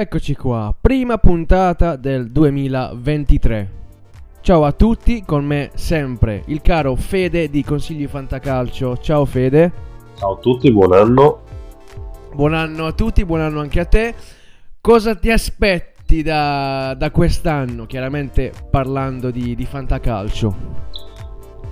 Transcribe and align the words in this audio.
Eccoci 0.00 0.34
qua, 0.34 0.74
prima 0.80 1.18
puntata 1.18 1.96
del 1.96 2.30
2023. 2.30 3.70
Ciao 4.40 4.64
a 4.64 4.72
tutti, 4.72 5.22
con 5.26 5.44
me 5.44 5.72
sempre 5.74 6.42
il 6.46 6.62
caro 6.62 6.96
Fede 6.96 7.50
di 7.50 7.62
Consigli 7.62 8.06
Fantacalcio. 8.06 8.96
Ciao 8.96 9.26
Fede. 9.26 9.70
Ciao 10.14 10.36
a 10.36 10.36
tutti, 10.38 10.72
buon 10.72 10.94
anno. 10.94 11.42
Buon 12.32 12.54
anno 12.54 12.86
a 12.86 12.92
tutti, 12.92 13.26
buon 13.26 13.42
anno 13.42 13.60
anche 13.60 13.78
a 13.78 13.84
te. 13.84 14.14
Cosa 14.80 15.14
ti 15.14 15.30
aspetti 15.30 16.22
da, 16.22 16.94
da 16.96 17.10
quest'anno? 17.10 17.84
Chiaramente 17.84 18.54
parlando 18.70 19.30
di, 19.30 19.54
di 19.54 19.66
Fantacalcio. 19.66 20.78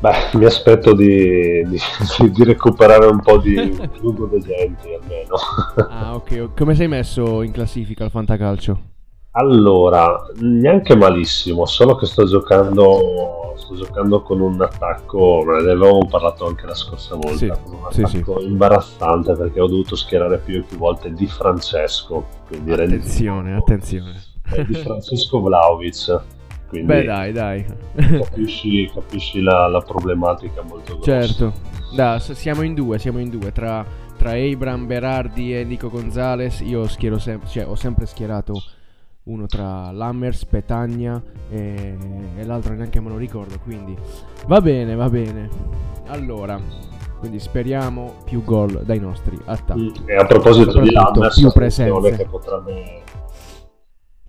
Beh, 0.01 0.31
mi 0.35 0.45
aspetto 0.45 0.95
di, 0.95 1.63
di, 1.67 2.31
di, 2.31 2.45
recuperare 2.45 3.07
un 3.07 3.21
po' 3.21 3.39
di 3.39 3.55
lungo 4.01 4.27
degenti 4.27 4.95
almeno. 4.95 5.35
Ah, 5.91 6.15
ok. 6.15 6.55
Come 6.55 6.75
sei 6.77 6.87
messo 6.87 7.43
in 7.43 7.51
classifica 7.51 8.05
al 8.05 8.11
fantacalcio? 8.11 8.81
Allora, 9.33 10.25
neanche 10.37 10.97
malissimo, 10.97 11.67
solo 11.67 11.97
che 11.97 12.07
sto 12.07 12.27
giocando, 12.27 13.55
sto 13.57 13.75
giocando 13.77 14.23
con 14.23 14.41
un 14.41 14.61
attacco, 14.61 15.45
ne 15.47 15.71
avevamo 15.71 16.07
parlato 16.07 16.47
anche 16.47 16.67
la 16.67 16.75
scorsa 16.75 17.15
volta, 17.15 17.37
sì, 17.37 17.49
con 17.49 17.75
un 17.75 17.85
attacco 17.85 18.39
sì, 18.39 18.45
sì. 18.45 18.51
imbarazzante 18.51 19.35
perché 19.35 19.61
ho 19.61 19.69
dovuto 19.69 19.95
schierare 19.97 20.39
più 20.39 20.57
e 20.57 20.63
più 20.63 20.77
volte 20.77 21.13
Di 21.13 21.27
Francesco. 21.27 22.25
Quindi 22.47 22.73
attenzione, 22.73 23.55
attenzione. 23.55 24.15
Eh, 24.51 24.65
di 24.65 24.75
Francesco 24.75 25.41
Vlaovic 25.41 26.21
quindi 26.69 26.87
Beh, 26.87 27.05
dai, 27.05 27.33
dai. 27.33 27.65
capisci, 27.95 28.91
capisci 28.93 29.41
la, 29.41 29.67
la, 29.69 29.81
problematica 29.81 30.63
molto 30.63 30.99
grossa. 30.99 31.21
Certo, 31.27 31.53
da, 31.95 32.19
siamo 32.19 32.63
in 32.63 32.75
due, 32.75 32.99
siamo 32.99 33.19
in 33.19 33.31
due. 33.31 33.53
Tra, 33.53 33.85
tra 34.17 34.33
Abram 34.33 34.87
Berardi 34.87 35.57
e 35.57 35.65
Nico 35.65 35.89
Gonzalez, 35.89 36.61
io 36.61 36.87
schiero 36.87 37.19
sem- 37.19 37.47
cioè, 37.47 37.67
ho 37.67 37.75
sempre 37.75 38.05
schierato 38.05 38.63
uno 39.25 39.47
tra 39.47 39.91
Lammers, 39.91 40.45
Petagna 40.45 41.23
e, 41.51 41.97
e 42.37 42.45
l'altro 42.45 42.75
neanche 42.75 43.01
me 43.01 43.09
lo 43.09 43.17
ricordo. 43.17 43.59
Quindi 43.63 43.97
va 44.47 44.61
bene, 44.61 44.95
va 44.95 45.09
bene. 45.09 45.49
Allora, 46.09 46.61
quindi 47.19 47.39
speriamo 47.39 48.23
più 48.25 48.45
gol 48.45 48.83
dai 48.85 49.01
nostri 49.01 49.39
attacchi. 49.47 50.03
E 50.07 50.17
a 50.17 50.25
proposito 50.27 50.81
di 50.81 50.91
Lammers, 50.91 51.39
più 51.39 51.51
presenze. 51.51 52.17
che 52.17 52.27
potrebbe 52.27 53.03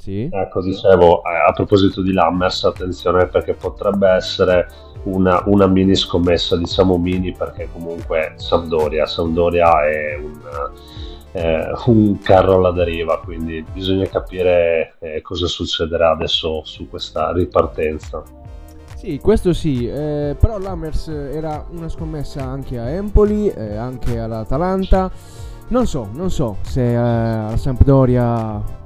sì. 0.09 0.29
Ecco, 0.31 0.61
dicevo, 0.61 1.23
eh, 1.23 1.47
a 1.47 1.51
proposito 1.53 2.01
di 2.01 2.11
Lammers, 2.11 2.63
attenzione 2.63 3.27
perché 3.27 3.53
potrebbe 3.53 4.09
essere 4.09 4.67
una, 5.03 5.41
una, 5.45 5.67
mini 5.67 5.95
scommessa, 5.95 6.57
diciamo 6.57 6.97
mini 6.97 7.31
perché 7.31 7.69
comunque 7.71 8.33
Sampdoria, 8.35 9.05
Sampdoria 9.05 9.87
è 9.87 10.15
un, 10.17 10.39
eh, 11.31 11.71
un 11.85 12.19
carro 12.19 12.55
alla 12.55 12.71
deriva, 12.71 13.19
quindi 13.19 13.63
bisogna 13.71 14.05
capire 14.07 14.95
eh, 14.99 15.21
cosa 15.21 15.45
succederà 15.45 16.11
adesso 16.11 16.63
su 16.65 16.89
questa 16.89 17.31
ripartenza. 17.31 18.23
Sì, 18.95 19.17
questo 19.19 19.53
sì, 19.53 19.87
eh, 19.87 20.35
però 20.37 20.57
Lammers 20.57 21.07
era 21.07 21.65
una 21.69 21.87
scommessa 21.87 22.43
anche 22.43 22.77
a 22.77 22.89
Empoli, 22.89 23.47
eh, 23.47 23.77
anche 23.77 24.19
all'Atalanta. 24.19 25.09
Non 25.69 25.85
so, 25.85 26.09
non 26.11 26.31
so 26.31 26.57
se 26.63 26.89
eh, 26.89 26.95
la 26.95 27.55
Sampdoria 27.55 28.77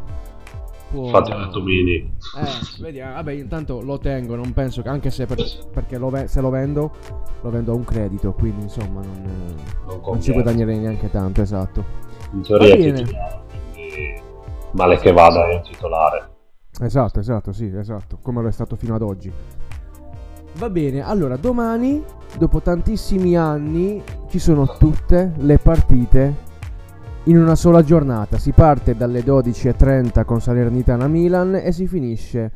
può... 0.93 1.09
Fate 1.09 1.33
la 1.33 1.47
Tomini. 1.47 1.95
Eh, 1.95 2.81
vediamo. 2.81 3.13
Vabbè, 3.15 3.31
intanto 3.31 3.81
lo 3.81 3.97
tengo, 3.97 4.35
non 4.35 4.53
penso 4.53 4.83
che 4.83 4.89
anche 4.89 5.09
se, 5.09 5.25
per, 5.25 5.43
perché 5.73 5.97
lo 5.97 6.09
ve- 6.09 6.27
se 6.27 6.39
lo 6.39 6.49
vendo, 6.49 6.91
lo 7.41 7.49
vendo 7.49 7.71
a 7.71 7.75
un 7.75 7.83
credito, 7.83 8.33
quindi 8.33 8.63
insomma 8.63 9.01
non, 9.01 9.55
non, 9.87 10.01
non 10.05 10.21
ci 10.21 10.31
guadagnerei 10.31 10.77
neanche 10.77 11.09
tanto, 11.09 11.41
esatto. 11.41 11.83
In 12.31 12.41
teoria 12.41 12.75
è 12.75 12.93
titolare, 12.93 13.41
quindi 13.73 14.21
male 14.71 14.97
che 14.97 15.11
vada 15.11 15.49
è 15.49 15.55
un 15.55 15.61
titolare. 15.63 16.29
Esatto, 16.81 17.19
esatto, 17.19 17.51
sì, 17.51 17.71
esatto, 17.75 18.19
come 18.21 18.41
lo 18.41 18.47
è 18.47 18.51
stato 18.51 18.75
fino 18.75 18.95
ad 18.95 19.01
oggi. 19.01 19.31
Va 20.55 20.69
bene, 20.69 21.01
allora 21.01 21.35
domani, 21.35 22.03
dopo 22.37 22.61
tantissimi 22.61 23.35
anni, 23.35 24.01
ci 24.29 24.37
sono 24.37 24.67
tutte 24.77 25.33
le 25.37 25.57
partite 25.57 26.51
in 27.25 27.37
una 27.37 27.55
sola 27.55 27.83
giornata. 27.83 28.37
Si 28.37 28.51
parte 28.51 28.95
dalle 28.95 29.21
12.30 29.21 30.25
con 30.25 30.41
Salernitana 30.41 31.07
Milan 31.07 31.55
e 31.55 31.71
si 31.71 31.87
finisce 31.87 32.51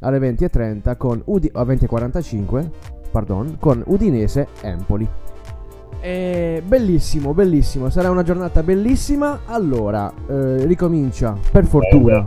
alle 0.00 0.18
20.30 0.18 0.96
con 0.96 1.22
Udi- 1.24 1.50
a 1.52 1.62
20.45 1.62 2.70
pardon, 3.12 3.58
con 3.60 3.82
Udinese 3.86 4.48
Empoli. 4.62 5.08
E 6.00 6.62
bellissimo, 6.66 7.32
bellissimo, 7.32 7.90
sarà 7.90 8.10
una 8.10 8.24
giornata 8.24 8.64
bellissima. 8.64 9.42
Allora, 9.46 10.12
eh, 10.28 10.64
ricomincia 10.66 11.38
per 11.52 11.64
fortuna. 11.66 12.26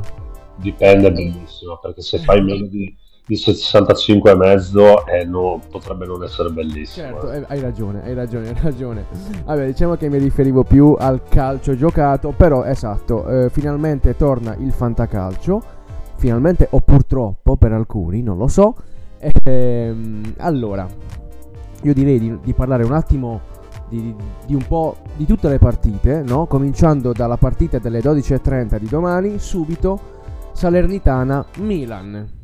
Dipende, 0.55 1.09
dipende 1.09 1.11
bellissimo, 1.11 1.78
perché 1.81 2.01
se 2.01 2.19
fai 2.19 2.41
meno 2.41 2.67
di 2.67 2.95
di 3.28 3.36
65 3.36 4.31
e 4.31 4.36
mezzo 4.36 5.06
e 5.08 5.25
no, 5.25 5.59
potrebbe 5.69 6.06
non 6.06 6.24
essere 6.24 6.50
bellissimo. 6.50 7.08
Certo, 7.08 7.31
eh. 7.31 7.44
hai 7.47 7.59
ragione, 7.59 8.03
hai 8.03 8.13
ragione, 8.13 8.50
hai 8.53 8.62
ragione. 8.62 9.06
Vabbè, 9.44 9.66
diciamo 9.66 9.96
che 9.96 10.09
mi 10.09 10.19
riferivo 10.19 10.63
più 10.63 10.96
al 10.97 11.24
calcio 11.28 11.75
giocato, 11.75 12.34
però 12.35 12.64
esatto, 12.64 13.28
eh, 13.28 13.50
finalmente 13.50 14.16
torna 14.16 14.56
il 14.56 14.72
fantacalcio, 14.72 15.62
finalmente 16.18 16.68
o 16.72 16.80
purtroppo 16.81 17.56
per 17.58 17.72
alcuni, 17.72 18.22
non 18.22 18.38
lo 18.38 18.47
so. 18.47 18.75
Ehm, 19.44 20.35
allora, 20.38 20.88
io 21.81 21.94
direi 21.94 22.19
di, 22.19 22.38
di 22.44 22.53
parlare 22.53 22.84
un 22.84 22.94
attimo 22.94 23.53
di, 23.90 24.02
di, 24.02 24.16
di, 24.46 24.53
un 24.53 24.66
po' 24.68 24.97
di 25.16 25.25
tutte 25.25 25.50
le 25.50 25.58
partite, 25.58 26.22
no? 26.22 26.46
Cominciando 26.46 27.12
dalla 27.12 27.38
partita 27.38 27.80
delle 27.80 28.02
12.30 28.02 28.78
di 28.78 28.88
domani, 28.88 29.40
subito 29.40 30.14
Salernitana 30.53 31.44
Milan. 31.58 32.44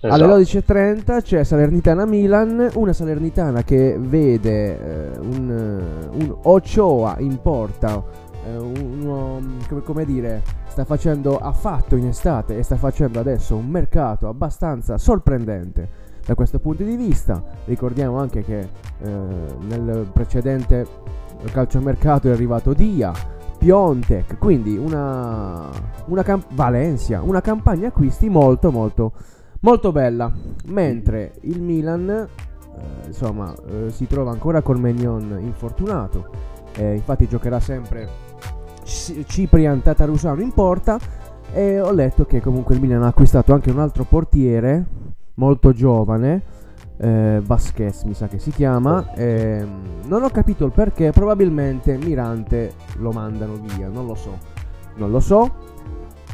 Esatto. 0.00 0.22
Alle 0.22 0.42
12.30 0.44 1.22
c'è 1.22 1.42
Salernitana-Milan, 1.42 2.70
una 2.74 2.92
Salernitana 2.92 3.64
che 3.64 3.96
vede 3.98 5.10
eh, 5.10 5.18
un, 5.18 5.50
eh, 5.50 6.22
un, 6.22 6.36
Ochoa 6.42 7.16
in 7.18 7.40
porta, 7.42 8.00
eh, 8.46 8.56
uno, 8.56 9.40
come, 9.68 9.82
come, 9.82 10.04
dire, 10.04 10.44
sta 10.68 10.84
facendo, 10.84 11.38
ha 11.38 11.50
fatto 11.50 11.96
in 11.96 12.06
estate 12.06 12.56
e 12.56 12.62
sta 12.62 12.76
facendo 12.76 13.18
adesso 13.18 13.56
un 13.56 13.66
mercato 13.66 14.28
abbastanza 14.28 14.98
sorprendente 14.98 15.88
da 16.24 16.36
questo 16.36 16.60
punto 16.60 16.84
di 16.84 16.94
vista. 16.94 17.42
Ricordiamo 17.64 18.20
anche 18.20 18.44
che 18.44 18.60
eh, 18.60 18.68
nel 19.66 20.08
precedente 20.12 20.86
calciomercato 21.50 22.28
è 22.28 22.30
arrivato 22.30 22.72
Dia, 22.72 23.12
Piontek, 23.58 24.38
quindi 24.38 24.76
una, 24.76 25.68
una 26.06 26.22
camp- 26.22 26.54
Valencia, 26.54 27.20
una 27.20 27.40
campagna 27.40 27.88
acquisti 27.88 28.28
molto 28.28 28.70
molto 28.70 29.12
molto 29.60 29.92
bella. 29.92 30.30
Mentre 30.66 31.34
il 31.42 31.60
Milan, 31.60 32.08
eh, 32.08 33.06
insomma, 33.06 33.54
eh, 33.68 33.90
si 33.90 34.06
trova 34.06 34.30
ancora 34.30 34.62
col 34.62 34.78
Mignon 34.78 35.38
infortunato. 35.40 36.30
Eh, 36.76 36.94
infatti 36.94 37.26
giocherà 37.26 37.58
sempre 37.60 38.08
Ciprian 38.84 39.82
Tatarusano 39.82 40.40
in 40.40 40.52
porta. 40.52 40.98
E 41.52 41.80
ho 41.80 41.92
letto 41.92 42.26
che 42.26 42.40
comunque 42.40 42.74
il 42.74 42.80
Milan 42.80 43.02
ha 43.02 43.08
acquistato 43.08 43.54
anche 43.54 43.70
un 43.70 43.78
altro 43.78 44.04
portiere 44.04 44.84
molto 45.34 45.72
giovane. 45.72 46.56
Eh, 47.00 47.40
Vasquez 47.42 48.02
mi 48.02 48.12
sa 48.12 48.28
che 48.28 48.38
si 48.38 48.50
chiama. 48.50 49.14
Eh, 49.14 49.66
non 50.04 50.22
ho 50.22 50.28
capito 50.28 50.66
il 50.66 50.72
perché. 50.72 51.10
Probabilmente 51.10 51.96
Mirante 51.96 52.72
lo 52.98 53.12
mandano 53.12 53.54
via. 53.54 53.88
Non 53.88 54.06
lo 54.06 54.14
so. 54.14 54.36
Non 54.96 55.10
lo 55.10 55.20
so. 55.20 55.50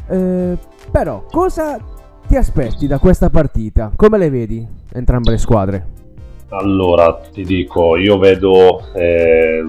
Eh, 0.07 0.57
però, 0.91 1.23
cosa 1.31 1.79
ti 2.35 2.41
aspetti 2.41 2.85
da 2.85 2.99
questa 2.99 3.29
partita? 3.29 3.93
Come 3.95 4.17
le 4.17 4.29
vedi 4.29 4.67
entrambe 4.91 5.31
le 5.31 5.37
squadre? 5.37 5.87
Allora, 6.49 7.13
ti 7.31 7.45
dico, 7.45 7.95
io 7.95 8.17
vedo 8.17 8.91
eh, 8.93 9.63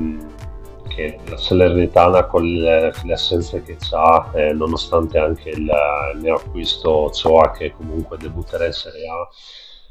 che 0.89 1.19
la 1.29 1.37
Salernitana 1.37 2.25
con 2.25 2.43
le, 2.43 2.93
le 3.05 3.13
assenze 3.13 3.63
che 3.63 3.77
ha, 3.93 4.33
eh, 4.35 4.53
nonostante 4.53 5.17
anche 5.17 5.51
il, 5.51 5.71
il 6.15 6.21
mio 6.21 6.35
acquisto 6.35 7.09
Choa 7.13 7.53
che 7.53 7.71
comunque 7.71 8.17
debutterà 8.19 8.67
in 8.67 8.73
Serie 8.73 9.07
A, 9.11 9.29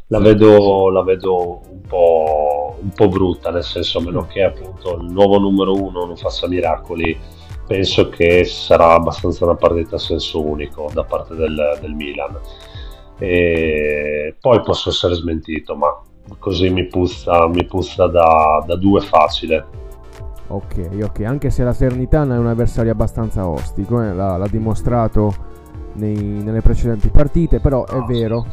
la 0.08 0.20
vedo, 0.20 0.90
la 0.90 1.04
vedo 1.04 1.62
un, 1.70 1.82
po', 1.88 2.76
un, 2.82 2.90
po', 2.90 3.08
brutta, 3.08 3.52
nel 3.52 3.64
senso, 3.64 4.00
a 4.00 4.02
meno 4.02 4.28
che 4.28 4.44
appunto 4.44 4.98
il 4.98 5.10
nuovo 5.14 5.40
numero 5.40 5.82
uno 5.82 6.04
non 6.04 6.18
faccia 6.18 6.50
miracoli, 6.50 7.18
penso 7.66 8.10
che 8.10 8.44
sarà 8.46 8.94
abbastanza 8.94 9.46
una 9.46 9.56
partita 9.56 9.96
a 9.96 10.00
senso 10.00 10.46
unico 10.46 10.90
da 10.94 11.04
parte 11.04 11.36
del, 11.36 11.78
del 11.82 11.94
Milan. 11.94 12.38
E 13.18 14.36
poi 14.40 14.62
posso 14.62 14.90
essere 14.90 15.16
smentito, 15.16 15.76
ma 15.76 15.88
così 16.38 16.70
mi 16.70 16.86
puzza, 16.86 17.48
mi 17.48 17.66
puzza 17.66 18.08
da, 18.08 18.64
da 18.66 18.76
due 18.76 19.02
facile. 19.02 19.84
Ok, 20.48 20.90
ok, 21.02 21.22
anche 21.22 21.50
se 21.50 21.64
la 21.64 21.74
Sernitana 21.74 22.36
è 22.36 22.38
un 22.38 22.48
avversario 22.48 22.92
abbastanza 22.92 23.48
ostico, 23.48 24.02
eh, 24.02 24.14
l'ha, 24.14 24.38
l'ha, 24.38 24.48
dimostrato 24.48 25.34
nei, 25.94 26.16
nelle 26.16 26.62
precedenti 26.62 27.10
partite, 27.10 27.60
però 27.60 27.86
è 27.86 27.96
no, 27.96 28.06
vero. 28.06 28.46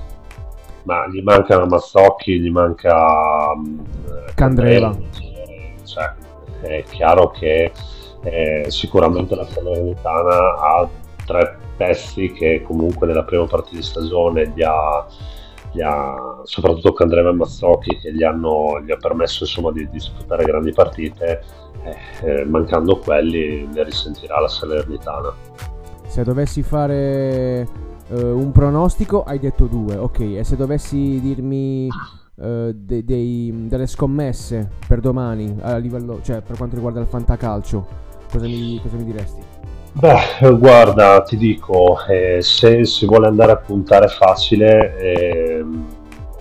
Ma 0.85 1.07
gli 1.09 1.23
manca 1.23 1.65
Mazzocchi, 1.67 2.41
gli 2.41 2.51
manca 2.51 3.55
mm, 3.57 3.79
Candreva. 4.35 4.97
Cioè, 5.85 6.15
è 6.63 6.83
chiaro 6.85 7.31
che 7.31 7.73
eh, 8.23 8.65
sicuramente 8.69 9.35
la 9.35 9.47
Salernitana 9.47 10.55
ha 10.59 10.89
tre 11.25 11.59
pezzi 11.77 12.31
che 12.33 12.63
comunque 12.63 13.07
nella 13.07 13.25
prima 13.25 13.47
parte 13.47 13.75
di 13.75 13.83
stagione 13.83 14.53
gli 14.55 14.63
ha, 14.63 15.07
gli 15.73 15.81
ha 15.81 16.41
soprattutto 16.45 16.93
con 16.93 17.07
Andrea 17.07 17.33
Mazzocchi 17.33 17.97
che 17.99 18.13
gli, 18.13 18.23
hanno, 18.23 18.81
gli 18.85 18.91
ha 18.91 18.97
permesso 18.97 19.45
insomma, 19.45 19.73
di, 19.73 19.85
di 19.85 19.91
disputare 19.91 20.45
grandi 20.45 20.73
partite, 20.73 21.43
eh, 21.83 21.97
eh, 22.27 22.45
mancando 22.45 22.99
quelli 22.99 23.67
ne 23.73 23.83
risentirà 23.85 24.41
la 24.41 24.49
Salernitana. 24.49 25.33
Se 26.07 26.23
dovessi 26.25 26.63
fare 26.63 27.67
uh, 28.09 28.17
un 28.17 28.53
pronostico, 28.53 29.23
hai 29.23 29.39
detto 29.39 29.65
due, 29.65 29.97
ok, 29.97 30.21
e 30.21 30.45
se 30.45 30.57
dovessi 30.57 31.19
dirmi 31.21 31.89
uh, 31.89 32.71
de- 32.75 33.03
dei, 33.03 33.67
delle 33.67 33.87
scommesse 33.87 34.69
per 34.87 35.01
domani, 35.01 35.57
livello, 35.79 36.21
cioè 36.23 36.43
per 36.43 36.59
quanto 36.59 36.75
riguarda 36.75 37.01
il 37.01 37.07
fantacalcio, 37.07 38.11
cosa 38.33 38.47
mi, 38.47 38.81
cosa 38.81 38.97
mi 38.97 39.05
diresti? 39.05 39.41
Beh, 39.93 40.57
guarda, 40.57 41.21
ti 41.21 41.37
dico, 41.37 42.03
eh, 42.07 42.41
se 42.41 42.85
si 42.87 43.05
vuole 43.05 43.27
andare 43.27 43.53
a 43.53 43.57
puntare 43.57 44.09
facile, 44.09 44.97
eh, 44.99 45.65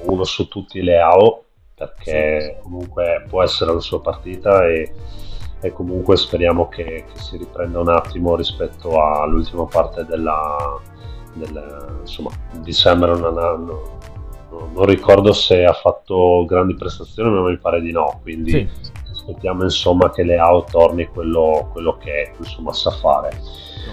uno 0.03 0.23
su 0.23 0.47
tutti 0.47 0.81
le 0.81 0.99
AO, 0.99 1.43
perché 1.75 2.59
comunque 2.63 3.25
può 3.27 3.43
essere 3.43 3.73
la 3.73 3.81
sua 3.81 3.99
partita 3.99 4.65
e, 4.67 4.93
e 5.59 5.73
comunque 5.73 6.15
speriamo 6.15 6.69
che, 6.69 6.83
che, 6.83 7.19
si 7.19 7.37
riprenda 7.37 7.79
un 7.79 7.89
attimo 7.89 8.35
rispetto 8.37 9.01
all'ultima 9.03 9.65
parte 9.65 10.05
della, 10.05 10.79
del, 11.33 11.97
insomma, 11.99 12.29
dicembre 12.61 13.17
non, 13.17 13.33
non, 13.33 13.79
non, 14.73 14.85
ricordo 14.85 15.33
se 15.33 15.65
ha 15.65 15.73
fatto 15.73 16.45
grandi 16.45 16.75
prestazioni, 16.75 17.29
ma 17.29 17.49
mi 17.49 17.57
pare 17.57 17.81
di 17.81 17.91
no, 17.91 18.19
quindi 18.23 18.51
sì 18.51 18.99
aspettiamo 19.21 19.63
insomma 19.63 20.09
che 20.09 20.23
Leao 20.23 20.65
torni 20.69 21.07
quello, 21.07 21.69
quello 21.71 21.97
che 21.97 22.33
insomma 22.37 22.73
sa 22.73 22.91
fare. 22.91 23.29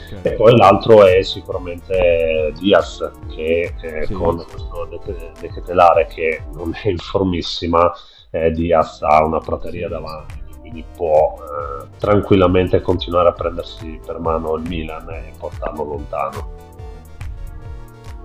Okay. 0.06 0.32
E 0.32 0.36
poi 0.36 0.56
l'altro 0.56 1.04
è 1.04 1.22
sicuramente 1.22 2.52
Diaz 2.58 3.10
che 3.28 3.74
eh, 3.80 4.06
sì. 4.06 4.12
con 4.14 4.36
questo 4.36 4.88
dechetelare 5.40 6.06
che 6.06 6.42
non 6.54 6.74
è 6.82 6.88
in 6.88 6.98
formissima, 6.98 7.92
eh, 8.30 8.50
Diaz 8.50 9.02
ha 9.02 9.24
una 9.24 9.38
prateria 9.38 9.88
davanti 9.88 10.46
quindi 10.68 10.84
può 10.94 11.34
eh, 11.38 11.86
tranquillamente 11.96 12.82
continuare 12.82 13.30
a 13.30 13.32
prendersi 13.32 13.98
per 14.04 14.18
mano 14.18 14.54
il 14.56 14.68
Milan 14.68 15.08
e 15.08 15.32
portarlo 15.38 15.82
lontano. 15.82 16.56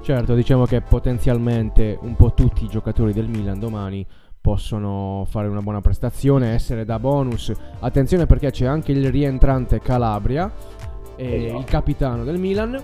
Certo, 0.01 0.35
diciamo 0.35 0.65
che 0.65 0.81
potenzialmente 0.81 1.97
un 2.01 2.17
po' 2.17 2.33
tutti 2.33 2.65
i 2.65 2.67
giocatori 2.67 3.13
del 3.13 3.29
Milan 3.29 3.59
domani 3.59 4.05
possono 4.43 5.25
fare 5.29 5.47
una 5.47 5.61
buona 5.61 5.79
prestazione, 5.79 6.53
essere 6.53 6.83
da 6.83 6.99
bonus. 6.99 7.53
Attenzione 7.79 8.25
perché 8.25 8.51
c'è 8.51 8.65
anche 8.65 8.91
il 8.91 9.09
rientrante 9.09 9.79
Calabria, 9.79 10.51
esatto. 11.15 11.57
il 11.57 11.63
capitano 11.63 12.25
del 12.25 12.37
Milan. 12.37 12.77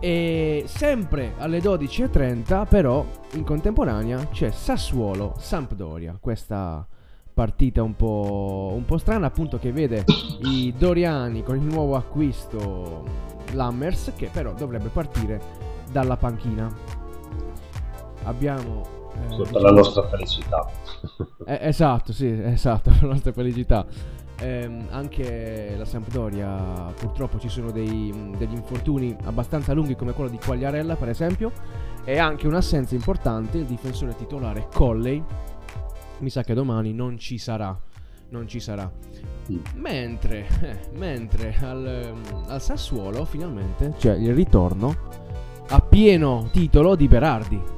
E 0.00 0.64
sempre 0.66 1.34
alle 1.36 1.58
12.30 1.58 2.66
però 2.66 3.04
in 3.32 3.44
contemporanea 3.44 4.28
c'è 4.30 4.50
Sassuolo-Sampdoria, 4.50 6.16
questa 6.18 6.86
partita 7.32 7.82
un 7.82 7.94
po', 7.94 8.72
un 8.74 8.86
po' 8.86 8.96
strana 8.96 9.26
appunto 9.26 9.58
che 9.58 9.72
vede 9.72 10.02
i 10.44 10.72
Doriani 10.76 11.42
con 11.42 11.56
il 11.56 11.62
nuovo 11.62 11.96
acquisto 11.96 13.04
Lammers 13.52 14.12
che 14.16 14.30
però 14.32 14.54
dovrebbe 14.54 14.88
partire 14.88 15.40
dalla 15.92 16.16
panchina. 16.16 16.74
Abbiamo 18.24 18.95
per 19.50 19.62
la 19.62 19.70
nostra 19.70 20.06
felicità. 20.08 20.70
Eh, 21.46 21.58
esatto, 21.62 22.12
sì, 22.12 22.26
esatto, 22.26 22.90
per 22.90 23.02
la 23.06 23.12
nostra 23.12 23.32
felicità. 23.32 23.86
Eh, 24.38 24.84
anche 24.90 25.74
la 25.78 25.86
Sampdoria 25.86 26.92
purtroppo 26.94 27.38
ci 27.38 27.48
sono 27.48 27.70
dei, 27.70 28.12
degli 28.36 28.52
infortuni 28.52 29.16
abbastanza 29.24 29.72
lunghi 29.72 29.96
come 29.96 30.12
quello 30.12 30.28
di 30.28 30.38
Quagliarella 30.44 30.96
per 30.96 31.08
esempio 31.08 31.50
e 32.04 32.18
anche 32.18 32.46
un'assenza 32.46 32.94
importante 32.94 33.56
il 33.56 33.64
difensore 33.64 34.14
titolare 34.14 34.68
Colley 34.74 35.24
mi 36.18 36.28
sa 36.28 36.42
che 36.42 36.52
domani 36.52 36.92
non 36.92 37.16
ci 37.16 37.38
sarà 37.38 37.74
non 38.28 38.46
ci 38.46 38.60
sarà 38.60 38.90
mm. 39.50 39.58
mentre, 39.76 40.46
eh, 40.60 40.78
mentre 40.92 41.56
al, 41.62 42.12
al 42.46 42.60
Sassuolo 42.60 43.24
finalmente 43.24 43.94
c'è 43.96 44.14
il 44.16 44.34
ritorno 44.34 44.94
a 45.68 45.80
pieno 45.80 46.48
titolo 46.52 46.94
di 46.94 47.08
Berardi 47.08 47.75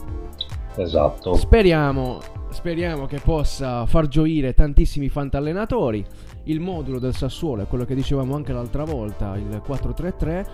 Esatto. 0.79 1.35
Speriamo, 1.35 2.21
speriamo 2.51 3.07
che 3.07 3.19
possa 3.19 3.85
far 3.87 4.07
gioire 4.07 4.55
tantissimi 4.55 5.09
fantallenatori. 5.09 6.05
Il 6.45 6.61
modulo 6.61 6.99
del 6.99 7.15
Sassuolo 7.15 7.63
è 7.63 7.67
quello 7.67 7.85
che 7.85 7.95
dicevamo 7.95 8.35
anche 8.35 8.53
l'altra 8.53 8.85
volta, 8.85 9.37
il 9.37 9.63
4-3-3. 9.67 10.47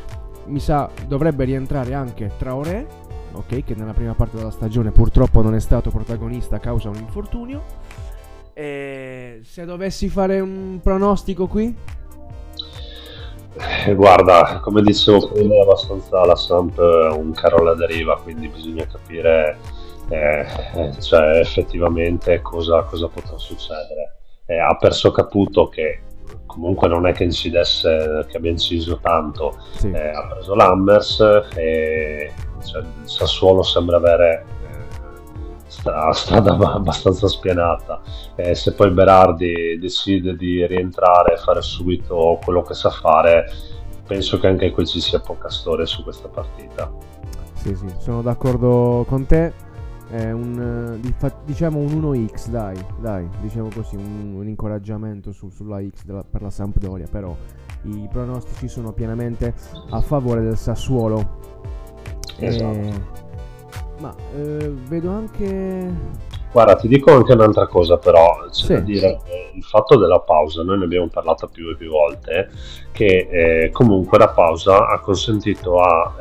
Mi 0.46 0.60
sa 0.60 0.90
dovrebbe 1.06 1.44
rientrare 1.44 1.94
anche 1.94 2.32
Traoré, 2.38 2.86
ok, 3.32 3.64
che 3.64 3.74
nella 3.74 3.92
prima 3.92 4.14
parte 4.14 4.36
della 4.36 4.50
stagione 4.50 4.90
purtroppo 4.90 5.42
non 5.42 5.54
è 5.54 5.60
stato 5.60 5.90
protagonista 5.90 6.56
a 6.56 6.58
causa 6.58 6.88
di 6.88 6.96
un 6.96 7.02
infortunio. 7.04 7.62
E 8.54 9.40
se 9.42 9.64
dovessi 9.64 10.08
fare 10.08 10.40
un 10.40 10.80
pronostico 10.82 11.46
qui? 11.46 11.74
Eh, 13.86 13.94
guarda, 13.94 14.58
come 14.60 14.82
dicevo 14.82 15.28
prima, 15.28 15.54
è 15.54 15.60
abbastanza 15.60 16.24
la 16.24 16.34
Samp 16.34 16.76
un 16.78 17.30
carro 17.32 17.58
alla 17.58 17.74
deriva, 17.74 18.18
quindi 18.20 18.48
bisogna 18.48 18.84
capire 18.86 19.58
eh, 20.08 20.46
eh, 20.74 21.00
cioè 21.00 21.38
effettivamente 21.38 22.40
cosa, 22.42 22.82
cosa 22.82 23.08
potrà 23.08 23.38
succedere. 23.38 24.16
Eh, 24.46 24.58
ha 24.58 24.76
perso 24.76 25.10
Caputo 25.10 25.68
che 25.68 26.00
comunque 26.46 26.88
non 26.88 27.06
è 27.06 27.12
che 27.12 27.24
incidesse, 27.24 28.26
che 28.28 28.36
abbia 28.36 28.50
inciso 28.50 28.98
tanto, 29.00 29.56
sì. 29.76 29.90
eh, 29.90 30.08
ha 30.08 30.26
preso 30.28 30.54
Lammers 30.54 31.20
e 31.56 32.32
cioè, 32.64 32.80
il 32.82 33.08
Sassuolo 33.08 33.62
sembra 33.62 33.96
avere 33.96 34.44
la 35.84 36.10
eh, 36.10 36.12
strada 36.12 36.54
abbastanza 36.74 37.26
spianata. 37.26 38.00
Eh, 38.36 38.54
se 38.54 38.74
poi 38.74 38.90
Berardi 38.90 39.78
decide 39.80 40.36
di 40.36 40.66
rientrare 40.66 41.34
e 41.34 41.38
fare 41.38 41.62
subito 41.62 42.38
quello 42.44 42.62
che 42.62 42.74
sa 42.74 42.90
fare, 42.90 43.46
penso 44.06 44.38
che 44.38 44.46
anche 44.46 44.70
qui 44.70 44.86
ci 44.86 45.00
sia 45.00 45.20
poca 45.20 45.48
storia 45.48 45.86
su 45.86 46.02
questa 46.02 46.28
partita. 46.28 46.92
Sì, 47.54 47.74
sì, 47.74 47.86
sono 47.98 48.20
d'accordo 48.20 49.06
con 49.08 49.24
te 49.24 49.72
è 50.11 50.31
un, 50.31 51.01
diciamo 51.44 51.79
un 51.79 52.03
1x, 52.03 52.49
dai, 52.49 52.77
dai, 53.01 53.29
diciamo 53.41 53.69
così, 53.75 53.96
un, 53.96 54.34
un 54.37 54.46
incoraggiamento 54.46 55.32
su, 55.32 55.49
sulla 55.49 55.81
X 55.81 56.05
della, 56.05 56.25
per 56.29 56.43
la 56.43 56.51
Sampdoria, 56.51 57.06
però 57.11 57.34
i 57.82 58.08
pronostici 58.11 58.69
sono 58.69 58.93
pienamente 58.93 59.55
a 59.91 60.01
favore 60.01 60.43
del 60.43 60.56
Sassuolo. 60.56 61.43
Esatto. 62.39 62.79
E, 62.79 62.93
ma 63.99 64.15
eh, 64.37 64.73
vedo 64.89 65.11
anche... 65.11 66.23
Guarda, 66.53 66.77
ti 66.77 66.87
dico 66.87 67.13
anche 67.13 67.32
un'altra 67.32 67.67
cosa 67.67 67.96
però, 67.96 68.46
c'è 68.49 68.65
sì. 68.65 68.73
da 68.75 68.81
dire 68.81 69.19
che 69.25 69.51
il 69.55 69.65
fatto 69.65 69.96
della 69.96 70.20
pausa, 70.20 70.63
noi 70.63 70.79
ne 70.79 70.84
abbiamo 70.84 71.08
parlato 71.08 71.49
più 71.49 71.69
e 71.70 71.77
più 71.77 71.91
volte, 71.91 72.49
che 72.93 73.29
eh, 73.65 73.70
comunque 73.70 74.19
la 74.19 74.29
pausa 74.29 74.87
ha 74.87 75.01
consentito 75.01 75.81
a... 75.81 76.15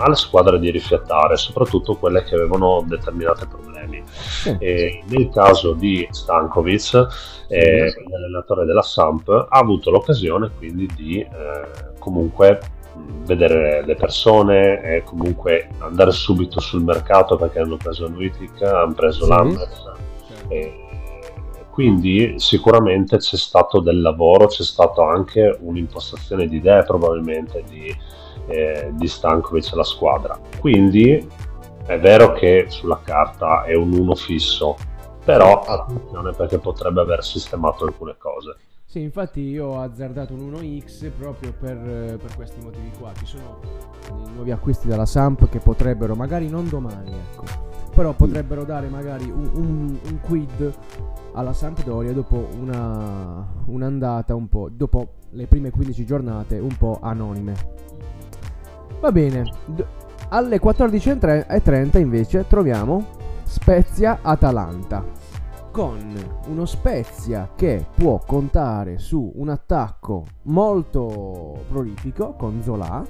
Alle 0.00 0.14
squadre 0.14 0.58
di 0.58 0.70
rifiatare, 0.70 1.36
soprattutto 1.36 1.96
quelle 1.96 2.24
che 2.24 2.34
avevano 2.34 2.82
determinati 2.86 3.46
problemi. 3.46 4.02
Sì. 4.06 4.56
nel 4.58 5.28
caso 5.30 5.72
di 5.72 6.06
Stankovic, 6.10 7.06
eh, 7.48 7.92
l'allenatore 8.08 8.64
della 8.64 8.82
Samp, 8.82 9.28
ha 9.28 9.58
avuto 9.58 9.90
l'occasione 9.90 10.50
quindi 10.56 10.88
di 10.94 11.20
eh, 11.20 11.28
comunque 11.98 12.60
vedere 13.24 13.84
le 13.84 13.94
persone 13.94 14.82
e 14.82 15.02
comunque 15.04 15.68
andare 15.78 16.10
subito 16.10 16.60
sul 16.60 16.82
mercato 16.82 17.36
perché 17.36 17.60
hanno 17.60 17.76
preso 17.76 18.08
Nuitic, 18.08 18.62
hanno 18.62 18.94
preso 18.94 19.24
sì. 19.24 19.28
Lambert. 19.28 19.98
Certo. 20.48 20.89
Quindi 21.80 22.34
sicuramente 22.36 23.16
c'è 23.16 23.38
stato 23.38 23.80
del 23.80 24.02
lavoro, 24.02 24.48
c'è 24.48 24.62
stata 24.62 25.02
anche 25.02 25.56
un'impostazione 25.62 26.46
di 26.46 26.56
idee 26.56 26.82
probabilmente 26.82 27.64
di 27.66 27.96
eh, 28.48 28.90
di 28.92 29.08
Stankovic 29.08 29.72
alla 29.72 29.82
squadra. 29.82 30.38
Quindi 30.58 31.26
è 31.86 31.98
vero 31.98 32.32
che 32.32 32.66
sulla 32.68 33.00
carta 33.02 33.64
è 33.64 33.74
un 33.74 33.94
1 33.94 34.14
fisso, 34.14 34.76
però 35.24 35.62
attenzione 35.62 36.32
perché 36.32 36.58
potrebbe 36.58 37.00
aver 37.00 37.24
sistemato 37.24 37.86
alcune 37.86 38.16
cose. 38.18 38.56
Sì, 38.90 39.02
infatti 39.02 39.38
io 39.38 39.66
ho 39.66 39.80
azzardato 39.82 40.34
un 40.34 40.50
1x 40.50 41.12
proprio 41.16 41.52
per, 41.52 41.78
per, 41.78 42.34
questi 42.34 42.58
motivi 42.60 42.90
qua. 42.98 43.12
Ci 43.16 43.24
sono 43.24 43.60
nuovi 44.34 44.50
acquisti 44.50 44.88
dalla 44.88 45.06
Samp 45.06 45.48
che 45.48 45.60
potrebbero, 45.60 46.16
magari 46.16 46.48
non 46.48 46.68
domani, 46.68 47.12
ecco, 47.12 47.44
però 47.94 48.14
potrebbero 48.14 48.64
dare 48.64 48.88
magari 48.88 49.30
un, 49.30 49.48
un, 49.54 49.98
un 50.02 50.20
quid 50.20 50.74
alla 51.34 51.52
Sampdoria 51.52 52.12
dopo 52.12 52.48
una, 52.58 53.46
un'andata 53.66 54.34
un 54.34 54.48
po', 54.48 54.68
dopo 54.68 55.12
le 55.30 55.46
prime 55.46 55.70
15 55.70 56.04
giornate 56.04 56.58
un 56.58 56.76
po' 56.76 56.98
anonime. 57.00 57.54
Va 58.98 59.12
bene. 59.12 59.52
D- 59.66 59.84
alle 60.30 60.60
14.30 60.60 61.96
invece 62.00 62.44
troviamo 62.48 63.06
Spezia-Atalanta. 63.44 65.19
Con 65.70 66.14
uno 66.48 66.64
Spezia 66.64 67.50
che 67.54 67.86
può 67.94 68.20
contare 68.26 68.98
su 68.98 69.32
un 69.36 69.48
attacco 69.48 70.24
molto 70.42 71.64
prolifico 71.68 72.34
con 72.36 72.60
Zola 72.62 73.04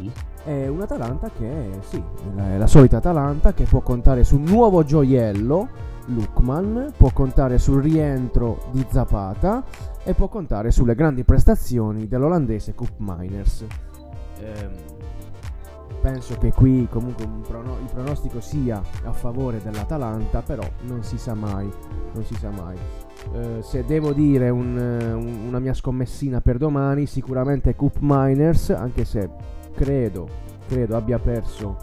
Mm. 0.00 0.08
È 0.44 0.66
un'Atalanta 0.68 1.30
che, 1.36 1.70
sì, 1.88 2.02
è 2.36 2.56
la 2.56 2.66
solita 2.66 2.98
Atalanta 2.98 3.52
che 3.52 3.64
può 3.64 3.80
contare 3.80 4.22
su 4.22 4.36
un 4.36 4.44
nuovo 4.44 4.84
gioiello, 4.84 5.68
Lukman, 6.06 6.92
può 6.96 7.10
contare 7.12 7.58
sul 7.58 7.82
rientro 7.82 8.68
di 8.70 8.84
Zapata 8.88 9.64
e 10.04 10.14
può 10.14 10.28
contare 10.28 10.70
sulle 10.70 10.94
grandi 10.94 11.24
prestazioni 11.24 12.06
dell'olandese 12.06 12.74
Cup 12.74 12.92
Miners. 12.98 13.64
Ehm, 14.40 14.70
penso 16.00 16.36
che 16.38 16.52
qui 16.52 16.86
comunque 16.90 17.26
prono- 17.46 17.78
il 17.82 17.90
pronostico 17.92 18.40
sia 18.40 18.80
a 19.04 19.12
favore 19.12 19.60
dell'Atalanta, 19.62 20.42
però 20.42 20.62
non 20.82 21.02
si 21.02 21.18
sa 21.18 21.34
mai, 21.34 21.70
non 22.12 22.24
si 22.24 22.34
sa 22.34 22.50
mai. 22.50 22.76
Eh, 23.32 23.62
se 23.62 23.84
devo 23.84 24.12
dire 24.12 24.50
un, 24.50 24.76
un, 24.76 25.46
una 25.46 25.58
mia 25.58 25.74
scommessina 25.74 26.40
per 26.40 26.58
domani, 26.58 27.06
sicuramente 27.06 27.74
Cup 27.74 27.96
Miners, 28.00 28.70
anche 28.70 29.04
se 29.04 29.28
credo, 29.74 30.28
credo 30.68 30.96
abbia 30.96 31.18
perso 31.18 31.76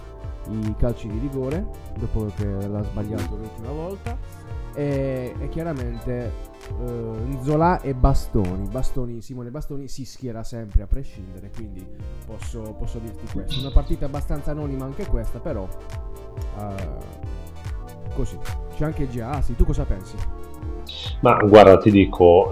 i 0.50 0.76
calci 0.78 1.08
di 1.08 1.20
rigore 1.20 1.66
dopo 1.98 2.26
che 2.36 2.46
l'ha 2.46 2.84
sbagliato 2.84 3.36
l'ultima 3.36 3.72
volta. 3.72 4.18
E, 4.76 5.36
e 5.40 5.50
chiaramente 5.50 6.32
uh, 6.80 7.42
Zola 7.44 7.82
e 7.82 7.94
Bastoni. 7.94 8.68
Bastoni. 8.70 9.22
Simone 9.22 9.50
Bastoni 9.50 9.88
si 9.88 10.06
schiera 10.06 10.44
sempre 10.44 10.84
a 10.84 10.88
prescindere, 10.88 11.52
quindi 11.56 11.86
posso, 12.26 12.62
posso 12.78 13.00
dirti 13.00 13.26
questo. 13.32 13.60
Una 13.60 13.72
partita 13.72 14.06
abbastanza 14.06 14.52
anonima 14.52 14.86
anche 14.86 15.06
questa, 15.06 15.40
però 15.40 15.68
uh, 16.58 18.14
così. 18.16 18.38
C'è 18.76 18.86
anche 18.86 19.08
Giasi, 19.08 19.56
tu 19.56 19.66
cosa 19.66 19.84
pensi? 19.84 20.16
Ma 21.22 21.38
guarda, 21.38 21.78
ti 21.78 21.90
dico, 21.90 22.52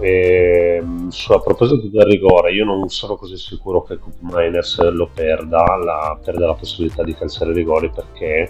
su, 1.09 1.33
a 1.33 1.39
proposito 1.41 1.87
del 1.89 2.05
rigore, 2.05 2.53
io 2.53 2.63
non 2.63 2.87
sono 2.87 3.15
così 3.15 3.35
sicuro 3.35 3.81
che 3.83 3.97
Cup 3.97 4.15
Miners 4.19 4.79
lo 4.91 5.09
perda, 5.13 5.75
la, 5.75 6.17
perda 6.23 6.47
la 6.47 6.53
possibilità 6.53 7.03
di 7.03 7.13
calciare 7.13 7.51
rigori 7.51 7.89
perché 7.89 8.49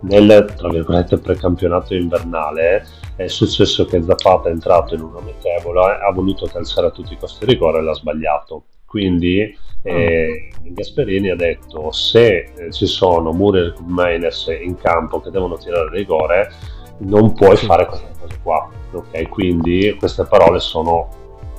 nel 0.00 0.52
tra 0.56 0.68
virgolette 0.68 1.18
precampionato 1.18 1.94
invernale 1.94 2.86
è 3.16 3.26
successo 3.26 3.84
che 3.86 4.02
Zapata 4.02 4.48
è 4.48 4.52
entrato 4.52 4.94
in 4.94 5.00
un 5.00 5.16
amichevole, 5.16 5.98
ha 6.00 6.12
voluto 6.12 6.46
calciare 6.46 6.88
a 6.88 6.90
tutti 6.90 7.14
i 7.14 7.18
costi 7.18 7.44
rigore 7.46 7.78
e 7.78 7.82
l'ha 7.82 7.94
sbagliato. 7.94 8.64
Quindi 8.84 9.56
eh, 9.82 10.50
mm. 10.60 10.74
Gasperini 10.74 11.30
ha 11.30 11.36
detto 11.36 11.90
se 11.92 12.52
eh, 12.56 12.72
ci 12.72 12.86
sono 12.86 13.32
Muriel 13.32 13.74
e 13.76 13.82
Miners 13.84 14.46
in 14.60 14.76
campo 14.76 15.20
che 15.20 15.30
devono 15.30 15.56
tirare 15.56 15.90
rigore 15.90 16.52
non 16.98 17.34
puoi 17.34 17.56
fare 17.56 17.86
questa 17.86 18.08
cosa 18.18 18.34
qua. 18.42 18.70
Ok, 18.92 19.28
quindi 19.28 19.94
queste 19.98 20.24
parole 20.24 20.60
sono 20.60 21.08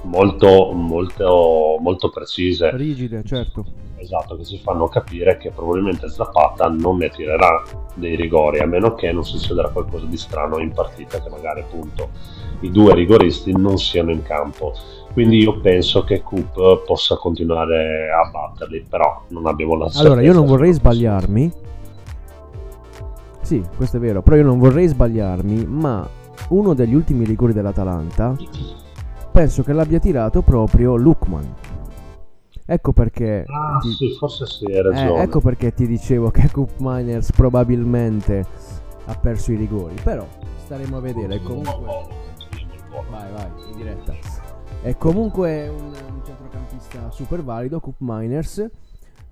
molto, 0.08 0.72
molto, 0.74 1.78
molto 1.80 2.10
precise. 2.10 2.76
Rigide, 2.76 3.24
certo. 3.24 3.66
Esatto, 3.98 4.38
che 4.38 4.46
ci 4.46 4.60
fanno 4.60 4.88
capire 4.88 5.38
che 5.38 5.52
probabilmente 5.52 6.08
Zapata 6.08 6.68
non 6.70 6.98
ne 6.98 7.10
tirerà 7.10 7.64
dei 7.96 8.16
rigori, 8.16 8.60
a 8.60 8.66
meno 8.66 8.94
che 8.94 9.12
non 9.12 9.26
succederà 9.26 9.70
qualcosa 9.70 10.06
di 10.06 10.18
strano 10.18 10.60
in 10.60 10.72
partita, 10.72 11.22
che 11.22 11.30
magari 11.30 11.62
appunto 11.62 12.10
i 12.62 12.72
due 12.72 12.94
rigoristi 12.94 13.52
non 13.52 13.78
siano 13.78 14.12
in 14.12 14.22
campo. 14.22 14.74
Quindi 15.14 15.40
io 15.40 15.60
penso 15.60 16.04
che 16.04 16.22
Coop 16.22 16.84
possa 16.86 17.18
continuare 17.18 18.10
a 18.12 18.30
batterli, 18.30 18.86
però 18.88 19.24
non 19.30 19.48
abbiamo 19.48 19.76
la 19.76 19.90
Allora, 19.96 20.22
io 20.22 20.34
non 20.34 20.46
vorrei 20.46 20.72
sbagliarmi, 20.72 21.52
sì, 23.48 23.64
questo 23.78 23.96
è 23.96 24.00
vero, 24.02 24.22
però 24.22 24.36
io 24.36 24.44
non 24.44 24.60
vorrei 24.60 24.88
sbagliarmi, 24.88 25.66
ma 25.66 26.06
uno 26.50 26.74
degli 26.74 26.94
ultimi 26.94 27.24
rigori 27.24 27.54
dell'Atalanta 27.54 28.36
penso 29.38 29.62
che 29.62 29.72
l'abbia 29.72 30.00
tirato 30.00 30.41
proprio 30.41 30.96
Lukman. 30.96 31.53
Ecco 32.65 32.91
perché. 32.91 33.46
Ah, 33.48 33.77
ti... 33.79 33.91
sì, 33.91 34.15
forse 34.17 34.48
sì, 34.48 34.65
hai 34.65 34.82
ragione. 34.82 35.20
Eh, 35.20 35.22
ecco 35.22 35.41
perché 35.41 35.75
ti 35.75 35.86
dicevo 35.86 36.32
che 36.32 36.50
Coop 36.51 36.72
Miners 36.79 37.32
probabilmente 37.34 38.44
ha 39.06 39.15
perso 39.15 39.51
i 39.51 39.56
rigori. 39.56 39.94
Però 40.01 40.25
staremo 40.65 40.98
a 40.98 41.01
vedere. 41.01 41.39
Comunque. 41.44 41.86
Vai, 43.12 43.32
vai, 43.32 43.51
in 43.70 43.77
diretta. 43.77 44.15
È 44.82 44.98
comunque 44.98 45.67
un, 45.67 45.86
un 45.86 46.22
centrocampista 46.25 47.12
super 47.12 47.44
valido, 47.44 47.79
Coop 47.79 47.98
Miners. 48.00 48.67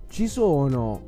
Ci 0.06 0.28
sono 0.28 1.00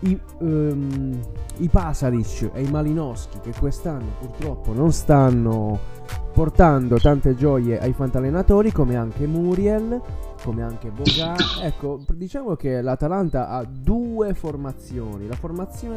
i, 0.00 0.20
um, 0.38 1.20
i 1.56 1.68
Pasalic 1.68 2.50
e 2.52 2.62
i 2.62 2.70
Malinowski 2.70 3.40
che 3.40 3.52
quest'anno 3.58 4.12
purtroppo 4.20 4.72
non 4.72 4.92
stanno 4.92 6.22
portando 6.34 6.98
tante 6.98 7.36
gioie 7.36 7.78
ai 7.78 7.92
fantallenatori 7.92 8.72
come 8.72 8.96
anche 8.96 9.24
Muriel, 9.24 10.00
come 10.42 10.62
anche 10.64 10.90
Boga. 10.90 11.36
Ecco, 11.62 12.00
diciamo 12.12 12.56
che 12.56 12.82
l'Atalanta 12.82 13.48
ha 13.48 13.64
due 13.64 14.34
formazioni. 14.34 15.28
La 15.28 15.36
formazione 15.36 15.96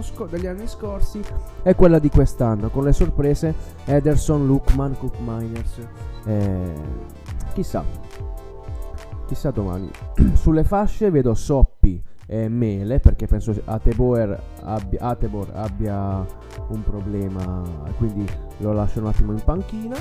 sco- 0.00 0.26
degli 0.26 0.46
anni 0.46 0.68
scorsi 0.68 1.20
è 1.62 1.74
quella 1.74 1.98
di 1.98 2.08
quest'anno, 2.08 2.70
con 2.70 2.84
le 2.84 2.92
sorprese 2.92 3.54
Ederson, 3.84 4.46
Lukman, 4.46 4.96
Cook 4.96 5.16
Miners. 5.18 5.80
Eh, 6.24 6.72
chissà, 7.52 7.84
chissà 9.26 9.50
domani. 9.50 9.90
Sulle 10.34 10.62
fasce 10.62 11.10
vedo 11.10 11.34
Soppi 11.34 12.00
e 12.26 12.48
Mele 12.48 13.00
perché 13.00 13.26
penso 13.26 13.54
Atebor 13.64 14.40
abbia, 14.62 15.00
Atebor 15.00 15.50
abbia 15.54 16.24
un 16.68 16.82
problema 16.82 17.62
quindi 17.96 18.26
lo 18.58 18.72
lascio 18.72 19.00
un 19.00 19.06
attimo 19.06 19.32
in 19.32 19.42
panchina. 19.42 19.96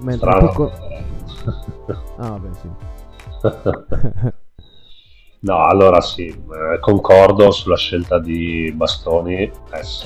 Mentre 0.00 0.38
piccolo... 0.38 0.72
ah 2.18 2.30
vabbè 2.30 2.48
sì. 2.54 2.68
No 5.44 5.62
allora 5.62 6.00
sì 6.00 6.26
eh, 6.26 6.78
concordo 6.80 7.50
sulla 7.50 7.76
scelta 7.76 8.18
di 8.18 8.72
Bastoni 8.74 9.50
S. 9.82 10.04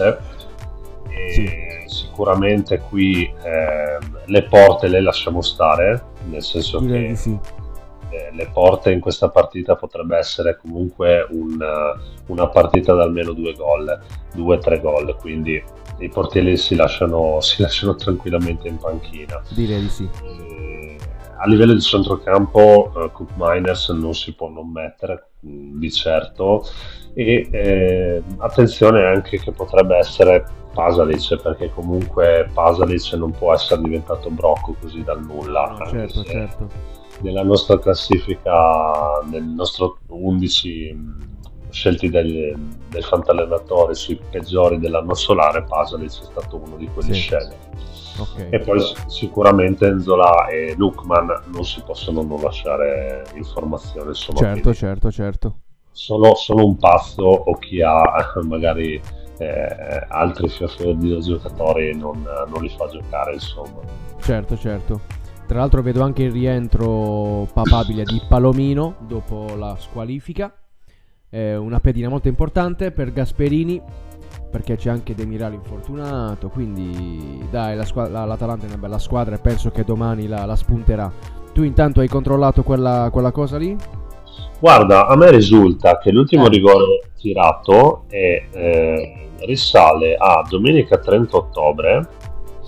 E 1.09 1.31
sì. 1.31 1.49
sicuramente 1.87 2.79
qui 2.81 3.25
eh, 3.25 3.99
le 4.25 4.43
porte 4.45 4.89
le 4.89 5.01
lasciamo 5.01 5.41
stare 5.41 6.07
nel 6.25 6.43
senso 6.43 6.81
Direi 6.81 7.09
che 7.09 7.17
sì 7.17 7.39
eh, 8.11 8.31
le 8.33 8.49
porte 8.53 8.93
in 8.93 9.01
questa 9.01 9.29
partita 9.29 9.77
potrebbe 9.77 10.17
essere 10.17 10.57
comunque 10.57 11.27
un, 11.31 11.59
una 12.27 12.49
partita 12.49 12.95
da 12.95 13.03
almeno 13.03 13.33
due 13.33 13.55
gol, 13.55 14.01
due 14.35 14.57
o 14.57 14.59
tre 14.59 14.81
gol, 14.81 15.17
quindi 15.17 15.63
i 15.99 16.09
portieri 16.09 16.57
si 16.57 16.75
lasciano, 16.75 17.41
si 17.43 17.63
lasciano 17.63 17.95
tranquillamente 17.95 18.69
in 18.69 18.79
panchina. 18.79 19.41
Direi 19.51 19.81
di 19.83 19.89
sì. 19.89 20.09
E, 20.23 20.97
a 21.41 21.47
livello 21.47 21.73
di 21.73 21.81
centrocampo 21.81 22.91
uh, 22.95 23.13
Cook 23.13 23.31
Miners 23.37 23.91
non 23.91 24.15
si 24.15 24.35
può 24.35 24.49
non 24.49 24.71
mettere 24.71 25.31
mm, 25.47 25.79
di 25.79 25.91
certo 25.91 26.67
e 27.15 27.49
eh, 27.51 28.23
attenzione 28.39 29.05
anche 29.05 29.39
che 29.39 29.53
potrebbe 29.53 29.97
essere 29.97 30.45
Pasalic 30.73 31.41
perché 31.41 31.71
comunque 31.73 32.49
Pasalic 32.53 33.13
non 33.15 33.31
può 33.31 33.55
essere 33.55 33.81
diventato 33.83 34.31
Brocco 34.31 34.75
così 34.81 35.03
dal 35.03 35.25
nulla 35.25 35.77
no, 35.79 35.87
certo, 35.87 36.25
certo 36.25 36.69
nella 37.21 37.43
nostra 37.43 37.79
classifica, 37.79 39.21
nel 39.29 39.45
nostro 39.45 39.99
11 40.09 40.93
mm, 40.95 41.21
scelti 41.71 42.09
dai, 42.09 42.55
dai 42.89 43.03
fantallenatori 43.03 43.95
sui 43.95 44.21
peggiori 44.31 44.79
dell'anno 44.79 45.15
solare, 45.15 45.65
Pasalic 45.65 46.09
è 46.09 46.25
stato 46.25 46.57
uno 46.57 46.77
di 46.77 46.89
quelli 46.89 47.15
sì. 47.15 47.21
scelti. 47.21 47.57
Okay. 48.19 48.49
E 48.51 48.59
poi 48.59 48.81
sicuramente 49.07 49.87
Enzola 49.87 50.49
e 50.49 50.75
Lukman 50.77 51.43
non 51.53 51.65
si 51.65 51.81
possono 51.83 52.23
non 52.23 52.41
lasciare 52.41 53.25
informazioni. 53.35 54.09
Insomma, 54.09 54.39
certo, 54.39 54.75
certo, 54.75 55.11
certo. 55.13 55.57
Sono, 55.93 56.35
sono, 56.35 56.65
un 56.65 56.77
pazzo 56.77 57.23
o 57.23 57.57
chi 57.59 57.81
ha 57.81 58.03
magari 58.43 59.01
eh, 59.39 60.07
altri 60.09 60.49
fiori 60.49 60.97
di 60.97 61.21
giocatori 61.21 61.97
non, 61.97 62.23
non 62.49 62.63
li 62.63 62.69
fa 62.69 62.89
giocare, 62.89 63.35
insomma. 63.35 63.81
Certo, 64.21 64.57
certo. 64.57 65.01
Tra 65.49 65.61
l'altro 65.61 65.81
vedo 65.81 66.03
anche 66.03 66.25
il 66.25 66.31
rientro 66.31 67.49
papabile 67.55 68.03
di 68.03 68.21
Palomino 68.29 68.97
dopo 68.99 69.55
la 69.57 69.77
squalifica. 69.79 70.55
È 71.27 71.55
una 71.55 71.81
pedina 71.81 72.11
molto 72.11 72.29
importante 72.29 72.91
per 72.91 73.15
Gasperini 73.15 73.81
perché 74.51 74.77
c'è 74.77 74.91
anche 74.91 75.15
Demiral 75.15 75.55
infortunato. 75.55 76.51
Quindi 76.51 77.47
dai, 77.51 77.77
la 77.77 77.87
squ- 77.87 78.11
la, 78.11 78.27
l'Atalanta 78.27 78.67
è 78.67 78.69
una 78.69 78.77
bella 78.77 78.99
squadra 78.99 79.37
e 79.37 79.39
penso 79.39 79.71
che 79.71 79.85
domani 79.85 80.27
la, 80.27 80.45
la 80.45 80.55
spunterà. 80.55 81.11
Tu 81.55 81.63
intanto 81.63 82.01
hai 82.01 82.09
controllato 82.09 82.63
quella, 82.63 83.09
quella, 83.11 83.33
cosa 83.33 83.57
lì? 83.57 83.75
Guarda, 84.61 85.07
a 85.07 85.17
me 85.17 85.31
risulta 85.31 85.97
che 85.97 86.13
l'ultimo 86.13 86.45
eh. 86.45 86.51
rigore 86.51 87.09
tirato 87.17 88.05
è, 88.09 88.45
eh, 88.51 89.29
risale 89.47 90.15
a 90.15 90.47
domenica 90.47 90.99
30 90.99 91.37
ottobre 91.39 92.09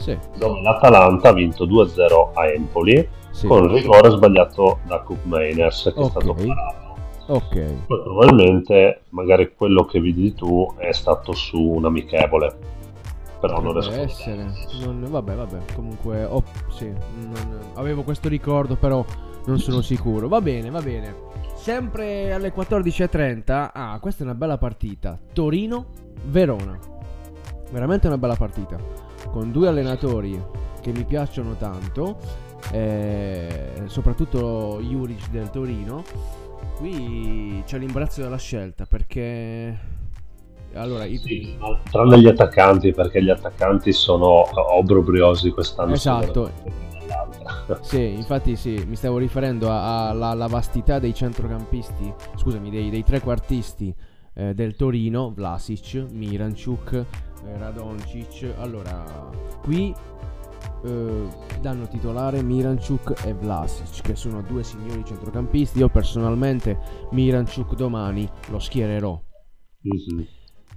sì. 0.00 0.18
dove 0.38 0.62
l'Atalanta 0.62 1.28
ha 1.28 1.32
vinto 1.32 1.66
2-0 1.66 2.30
a 2.34 2.46
Empoli 2.48 3.08
sì. 3.30 3.46
con 3.46 3.64
il 3.64 3.70
rigore 3.70 4.10
sbagliato 4.10 4.78
da 4.86 5.00
Cook 5.00 5.24
Mainers 5.24 5.82
che 5.82 6.00
okay. 6.00 6.04
è 6.04 6.10
stato 6.10 6.34
parato. 6.34 6.88
Ok. 7.26 7.86
Poi 7.86 8.02
probabilmente 8.02 9.02
magari 9.10 9.54
quello 9.54 9.84
che 9.84 10.00
vedi 10.00 10.34
tu 10.34 10.72
è 10.76 10.90
stato 10.92 11.32
su 11.32 11.60
un 11.60 11.84
amichevole. 11.84 12.78
Però 13.40 13.60
non 13.60 13.72
riesco 13.72 13.92
essere. 13.92 14.52
Non, 14.80 15.06
vabbè, 15.08 15.34
vabbè. 15.34 15.74
Comunque, 15.74 16.24
oh, 16.24 16.42
sì, 16.70 16.88
non, 16.88 17.60
avevo 17.74 18.02
questo 18.02 18.28
ricordo, 18.28 18.76
però 18.76 19.04
non 19.46 19.58
sono 19.58 19.80
sicuro. 19.80 20.28
Va 20.28 20.40
bene, 20.40 20.70
va 20.70 20.82
bene. 20.82 21.14
sempre 21.54 22.32
alle 22.32 22.52
14.30. 22.52 23.70
Ah, 23.72 23.98
questa 24.00 24.22
è 24.22 24.26
una 24.26 24.34
bella 24.34 24.58
partita. 24.58 25.18
Torino-Verona. 25.32 26.78
Veramente 27.70 28.08
una 28.08 28.18
bella 28.18 28.36
partita. 28.36 28.76
Con 29.30 29.52
due 29.52 29.68
allenatori 29.68 30.42
che 30.80 30.92
mi 30.92 31.04
piacciono 31.04 31.56
tanto. 31.56 32.16
Eh, 32.72 33.82
soprattutto 33.86 34.80
Juric 34.80 35.30
del 35.30 35.50
Torino. 35.50 36.02
Qui 36.76 37.62
c'è 37.66 37.78
l'imbarazzo 37.78 38.22
della 38.22 38.38
scelta 38.38 38.86
perché 38.86 39.98
allora, 40.74 41.04
i... 41.04 41.18
sì, 41.18 41.56
tranne 41.90 42.20
gli 42.20 42.28
attaccanti, 42.28 42.92
perché 42.92 43.22
gli 43.22 43.30
attaccanti 43.30 43.92
sono 43.92 44.44
obbrobriosi 44.76 45.50
quest'anno. 45.50 45.94
Esatto. 45.94 46.50
sì, 47.80 48.14
infatti 48.14 48.54
sì, 48.56 48.84
mi 48.86 48.94
stavo 48.94 49.18
riferendo 49.18 49.68
alla 49.70 50.46
vastità 50.46 50.98
dei 50.98 51.14
centrocampisti, 51.14 52.12
scusami, 52.36 52.70
dei, 52.70 52.90
dei 52.90 53.02
trequartisti 53.02 53.94
eh, 54.34 54.54
del 54.54 54.76
Torino, 54.76 55.32
Vlasic, 55.34 56.06
Miranchuk, 56.12 57.04
Radoncic. 57.44 58.54
Allora, 58.58 59.30
qui 59.62 59.94
eh, 60.84 61.28
danno 61.60 61.88
titolare 61.88 62.42
Miranchuk 62.42 63.24
e 63.24 63.34
Vlasic, 63.34 64.02
che 64.02 64.16
sono 64.16 64.42
due 64.42 64.62
signori 64.64 65.04
centrocampisti. 65.04 65.78
Io 65.78 65.88
personalmente 65.88 66.78
Miranchuk 67.10 67.74
domani 67.74 68.28
lo 68.48 68.58
schiererò. 68.58 69.20
Mm-hmm. 69.86 70.26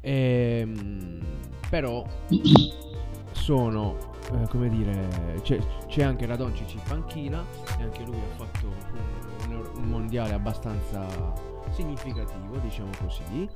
Ehm, 0.02 1.20
però 1.70 2.06
sono, 3.32 3.96
eh, 4.34 4.48
come 4.50 4.70
dire, 4.70 5.40
c'è, 5.42 5.58
c'è 5.88 6.04
anche 6.04 6.26
Radoncic 6.26 6.74
in 6.74 6.82
panchina 6.88 7.44
e 7.80 7.84
anche 7.84 8.04
lui 8.04 8.18
ha 8.18 8.36
fatto 8.36 8.68
un, 9.48 9.66
un 9.78 9.84
mondiale 9.86 10.34
abbastanza 10.34 11.06
significativo, 11.72 12.58
diciamo 12.58 12.92
così. 13.02 13.48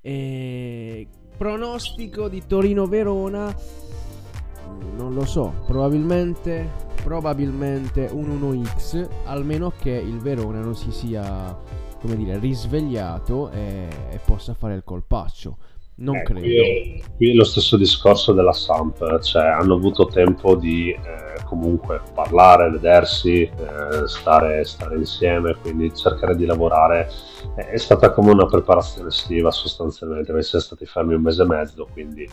E 0.00 1.08
pronostico 1.36 2.28
di 2.28 2.42
Torino-Verona 2.46 3.54
non 4.96 5.12
lo 5.12 5.24
so, 5.24 5.52
probabilmente 5.66 6.92
probabilmente 7.04 8.08
un 8.10 8.40
1x, 8.40 9.06
almeno 9.26 9.70
che 9.78 9.90
il 9.90 10.18
Verona 10.20 10.60
non 10.60 10.74
si 10.74 10.90
sia 10.90 11.54
come 12.00 12.16
dire, 12.16 12.38
risvegliato 12.38 13.50
e, 13.50 13.88
e 14.10 14.20
possa 14.24 14.54
fare 14.54 14.74
il 14.74 14.84
colpaccio. 14.84 15.56
Non 15.96 16.16
eh, 16.16 16.22
credo. 16.22 16.40
Qui 16.40 16.56
è, 16.56 17.02
qui 17.16 17.30
è, 17.30 17.34
lo 17.34 17.44
stesso 17.44 17.76
discorso 17.76 18.32
della 18.32 18.52
Samp, 18.52 19.20
cioè 19.20 19.44
hanno 19.44 19.74
avuto 19.74 20.06
tempo 20.06 20.56
di 20.56 20.90
eh, 20.90 21.44
comunque 21.44 22.00
parlare, 22.12 22.70
vedersi, 22.70 23.42
eh, 23.42 24.06
stare, 24.06 24.64
stare, 24.64 24.96
insieme, 24.96 25.54
quindi 25.60 25.94
cercare 25.94 26.34
di 26.34 26.46
lavorare. 26.46 27.08
è 27.54 27.76
stata 27.76 28.10
come 28.10 28.32
una 28.32 28.46
preparazione 28.46 29.08
estiva 29.08 29.50
sostanzialmente, 29.52 30.32
avessero 30.32 30.62
stati 30.62 30.84
fermi 30.84 31.14
un 31.14 31.22
mese 31.22 31.42
e 31.42 31.46
mezzo, 31.46 31.88
quindi 31.92 32.28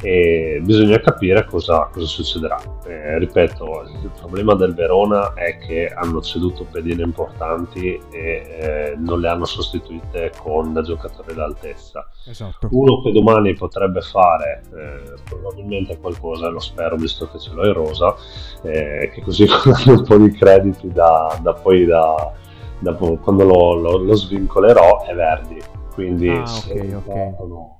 e 0.00 0.60
bisogna 0.62 1.00
capire 1.00 1.44
cosa, 1.44 1.88
cosa 1.92 2.06
succederà. 2.06 2.60
Eh, 2.86 3.18
ripeto, 3.18 3.82
il 4.02 4.10
problema 4.18 4.54
del 4.54 4.74
Verona 4.74 5.34
è 5.34 5.58
che 5.58 5.88
hanno 5.88 6.20
ceduto 6.20 6.66
pedine 6.70 7.02
importanti 7.02 8.00
e 8.10 8.20
eh, 8.20 8.94
non 8.96 9.20
le 9.20 9.28
hanno 9.28 9.44
sostituite 9.44 10.32
con 10.40 10.80
giocatori 10.84 11.34
d'altezza. 11.34 12.08
Esatto. 12.26 12.68
Uno 12.70 13.02
che 13.02 13.10
domani 13.10 13.54
potrebbe 13.54 14.00
fare 14.00 14.62
eh, 14.66 15.14
probabilmente 15.24 15.98
qualcosa, 15.98 16.48
lo 16.48 16.60
spero 16.60 16.96
visto 16.96 17.28
che 17.30 17.38
ce 17.38 17.52
l'ho 17.52 17.66
in 17.66 17.72
rosa, 17.72 18.14
eh, 18.62 19.10
che 19.12 19.22
così 19.22 19.46
hanno 19.50 19.98
un 19.98 20.04
po' 20.04 20.16
di 20.16 20.30
crediti 20.30 20.92
da, 20.92 21.36
da 21.42 21.54
poi 21.54 21.84
da, 21.84 22.32
da, 22.78 22.94
quando 22.94 23.44
lo, 23.44 23.74
lo, 23.74 23.96
lo, 23.96 24.14
svincolerò 24.14 25.04
è 25.04 25.14
Verdi. 25.14 25.60
Quindi 25.92 26.28
ah, 26.28 26.44
okay, 26.44 26.92
okay. 26.92 27.30
Partono, 27.30 27.77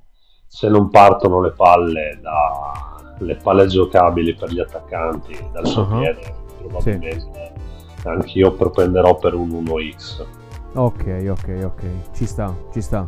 se 0.51 0.67
non 0.67 0.89
partono 0.89 1.41
le 1.41 1.51
palle 1.51 2.19
da 2.21 3.05
le 3.19 3.35
palle 3.35 3.67
giocabili 3.67 4.33
per 4.33 4.49
gli 4.49 4.59
attaccanti 4.59 5.37
dal 5.51 5.67
suo 5.67 5.83
uh-huh. 5.83 5.99
piede 5.99 6.33
probabilmente 6.57 7.53
sì. 7.97 8.07
anch'io 8.07 8.53
propenderò 8.53 9.15
per 9.17 9.35
un 9.35 9.49
1x 9.49 10.25
ok 10.73 11.25
ok 11.29 11.63
ok. 11.63 11.83
Ci 12.13 12.25
sta 12.25 12.55
ci 12.71 12.81
sta. 12.81 13.05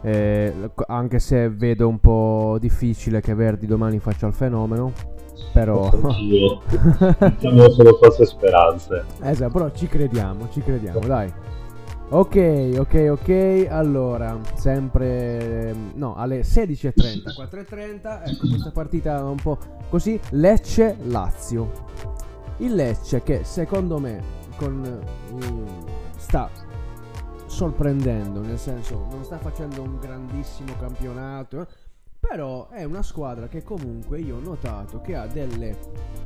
Eh, 0.00 0.52
anche 0.86 1.18
se 1.18 1.48
vedo 1.48 1.88
un 1.88 1.98
po' 1.98 2.56
difficile 2.60 3.20
che 3.20 3.34
Verdi 3.34 3.66
domani 3.66 3.98
faccia 3.98 4.28
il 4.28 4.32
fenomeno 4.32 4.92
però 5.52 5.90
diciamo 5.90 7.70
solo 7.70 7.98
false 8.00 8.24
speranze. 8.24 9.04
Esatto 9.22 9.52
però 9.52 9.70
ci 9.70 9.86
crediamo 9.86 10.48
ci 10.50 10.62
crediamo 10.62 11.00
dai 11.00 11.32
Ok, 12.10 12.74
ok, 12.78 13.06
ok. 13.10 13.66
Allora, 13.68 14.40
sempre 14.54 15.74
no, 15.94 16.14
alle 16.16 16.40
16:30, 16.40 17.34
4:30, 17.34 18.22
ecco 18.24 18.48
questa 18.48 18.70
partita 18.70 19.22
un 19.24 19.36
po' 19.36 19.58
così 19.90 20.18
Lecce 20.30 20.96
Lazio. 21.02 21.70
Il 22.58 22.74
Lecce 22.74 23.22
che 23.22 23.44
secondo 23.44 23.98
me 23.98 24.22
con, 24.56 25.00
sta 26.16 26.48
sorprendendo, 27.44 28.40
nel 28.40 28.58
senso 28.58 29.06
non 29.10 29.22
sta 29.22 29.36
facendo 29.36 29.82
un 29.82 29.98
grandissimo 29.98 30.72
campionato, 30.78 31.60
eh, 31.60 31.66
però 32.28 32.68
è 32.68 32.84
una 32.84 33.02
squadra 33.02 33.48
che 33.48 33.62
comunque 33.62 34.20
io 34.20 34.36
ho 34.36 34.40
notato 34.40 35.00
che 35.00 35.16
ha 35.16 35.26
delle, 35.26 35.74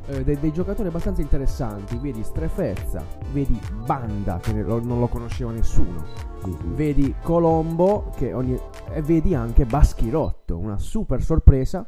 eh, 0.07 0.23
dei, 0.23 0.37
dei, 0.37 0.51
giocatori 0.51 0.89
abbastanza 0.89 1.21
interessanti. 1.21 1.97
Vedi 1.97 2.23
Strefezza, 2.23 3.05
vedi 3.31 3.57
Banda 3.85 4.37
che 4.37 4.51
lo, 4.61 4.83
non 4.83 4.99
lo 4.99 5.07
conosceva 5.07 5.51
nessuno, 5.51 6.03
mm-hmm. 6.45 6.75
vedi 6.75 7.15
Colombo 7.21 8.11
che 8.17 8.33
ogni, 8.33 8.59
e 8.91 9.01
vedi 9.01 9.33
anche 9.33 9.65
Baschirotto, 9.65 10.57
una 10.57 10.77
super 10.77 11.23
sorpresa. 11.23 11.87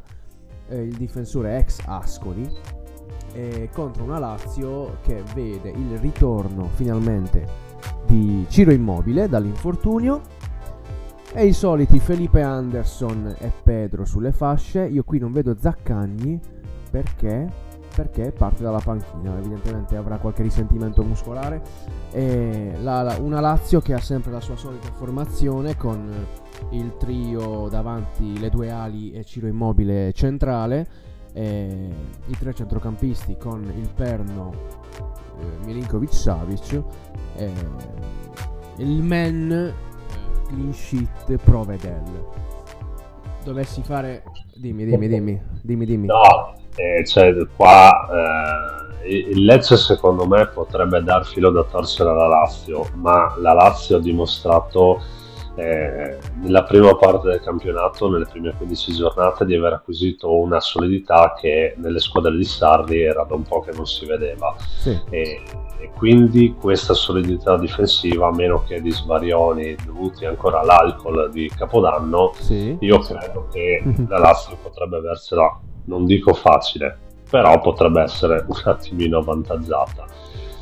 Eh, 0.68 0.82
il 0.82 0.96
difensore 0.96 1.58
ex 1.58 1.82
Ascoli 1.86 2.50
eh, 3.34 3.70
contro 3.72 4.04
una 4.04 4.18
Lazio 4.18 4.98
che 5.04 5.22
vede 5.36 5.70
il 5.70 6.00
ritorno 6.00 6.70
finalmente 6.74 7.46
di 8.08 8.46
Ciro 8.50 8.72
Immobile 8.72 9.28
dall'infortunio 9.28 10.22
e 11.38 11.48
i 11.48 11.52
soliti 11.52 12.00
Felipe 12.00 12.42
Anderson 12.42 13.36
e 13.38 13.52
Pedro 13.62 14.06
sulle 14.06 14.32
fasce. 14.32 14.86
Io 14.86 15.04
qui 15.04 15.20
non 15.20 15.34
vedo 15.34 15.54
Zaccagni 15.60 16.40
perché, 16.90 17.52
perché 17.94 18.32
parte 18.32 18.64
dalla 18.64 18.80
panchina. 18.80 19.38
Evidentemente 19.38 19.98
avrà 19.98 20.18
qualche 20.18 20.44
risentimento 20.44 21.04
muscolare. 21.04 21.62
E 22.12 22.76
la, 22.82 23.02
la, 23.02 23.18
una 23.20 23.42
Lazio 23.42 23.82
che 23.82 23.94
ha 23.94 24.00
sempre 24.00 24.32
la 24.32 24.40
sua 24.40 24.56
solita 24.56 24.90
formazione 24.94 25.76
con 25.76 26.10
il 26.70 26.96
trio 26.98 27.68
davanti, 27.68 28.40
le 28.40 28.50
due 28.50 28.72
ali 28.72 29.12
e 29.12 29.26
Ciro 29.26 29.48
Immobile 29.48 30.14
centrale. 30.14 30.88
E 31.34 31.90
I 32.28 32.38
tre 32.40 32.54
centrocampisti 32.54 33.36
con 33.38 33.62
il 33.76 33.90
perno 33.94 34.54
eh, 35.38 35.66
Milinkovic 35.66 36.14
Savic. 36.14 36.82
il 38.78 39.04
men 39.04 39.74
clean 40.48 40.74
sheet 40.74 41.38
Provedel. 41.44 42.04
Dovessi 43.44 43.82
fare... 43.84 44.24
Dimmi, 44.56 44.86
dimmi, 44.86 45.08
dimmi, 45.08 45.42
dimmi, 45.62 45.86
dimmi. 45.86 46.08
No, 46.08 46.56
eh, 46.76 47.06
cioè 47.06 47.34
qua 47.56 47.92
eh, 49.04 49.30
il 49.30 49.44
Lecce 49.44 49.78
secondo 49.78 50.26
me 50.26 50.48
potrebbe 50.48 51.04
dar 51.04 51.26
filo 51.26 51.52
da 51.52 51.64
torcere 51.64 52.10
alla 52.10 52.28
Lazio, 52.28 52.88
ma 52.96 53.36
la 53.38 53.54
Lazio 53.54 53.98
ha 53.98 54.02
dimostrato 54.02 55.02
eh, 55.56 56.18
nella 56.42 56.64
prima 56.64 56.96
parte 56.96 57.30
del 57.30 57.40
campionato, 57.40 58.10
nelle 58.10 58.26
prime 58.26 58.54
15 58.56 58.94
giornate, 58.94 59.46
di 59.46 59.56
aver 59.56 59.74
acquisito 59.74 60.38
una 60.38 60.60
solidità 60.60 61.34
che 61.38 61.76
nelle 61.78 62.00
squadre 62.00 62.36
di 62.36 62.44
Sarri 62.44 63.02
era 63.02 63.24
da 63.24 63.36
un 63.36 63.44
po' 63.44 63.62
che 63.62 63.72
non 63.74 63.86
si 63.86 64.06
vedeva. 64.06 64.54
Sì. 64.58 65.00
E, 65.10 65.42
e, 65.80 65.92
quindi 65.96 66.56
questa 66.60 66.94
solidità 66.94 67.58
difensiva, 67.58 68.28
a 68.28 68.34
meno 68.34 68.64
che 68.64 68.82
di 68.82 68.92
svarioni 68.92 69.76
dovuti 69.86 70.26
ancora 70.26 70.60
all'alcol 70.60 71.30
di 71.32 71.50
Capodanno, 71.56 72.34
sì. 72.38 72.76
io 72.80 73.00
credo 73.00 73.48
che 73.52 73.82
la 74.10 74.20
Lazio 74.20 74.58
potrebbe 74.62 74.98
aversela, 74.98 75.58
non 75.86 76.06
dico 76.06 76.34
facile, 76.34 76.98
però 77.30 77.60
potrebbe 77.62 78.02
essere 78.02 78.44
un 78.46 78.62
attimino 78.66 79.20
avvantaggiata. 79.20 80.06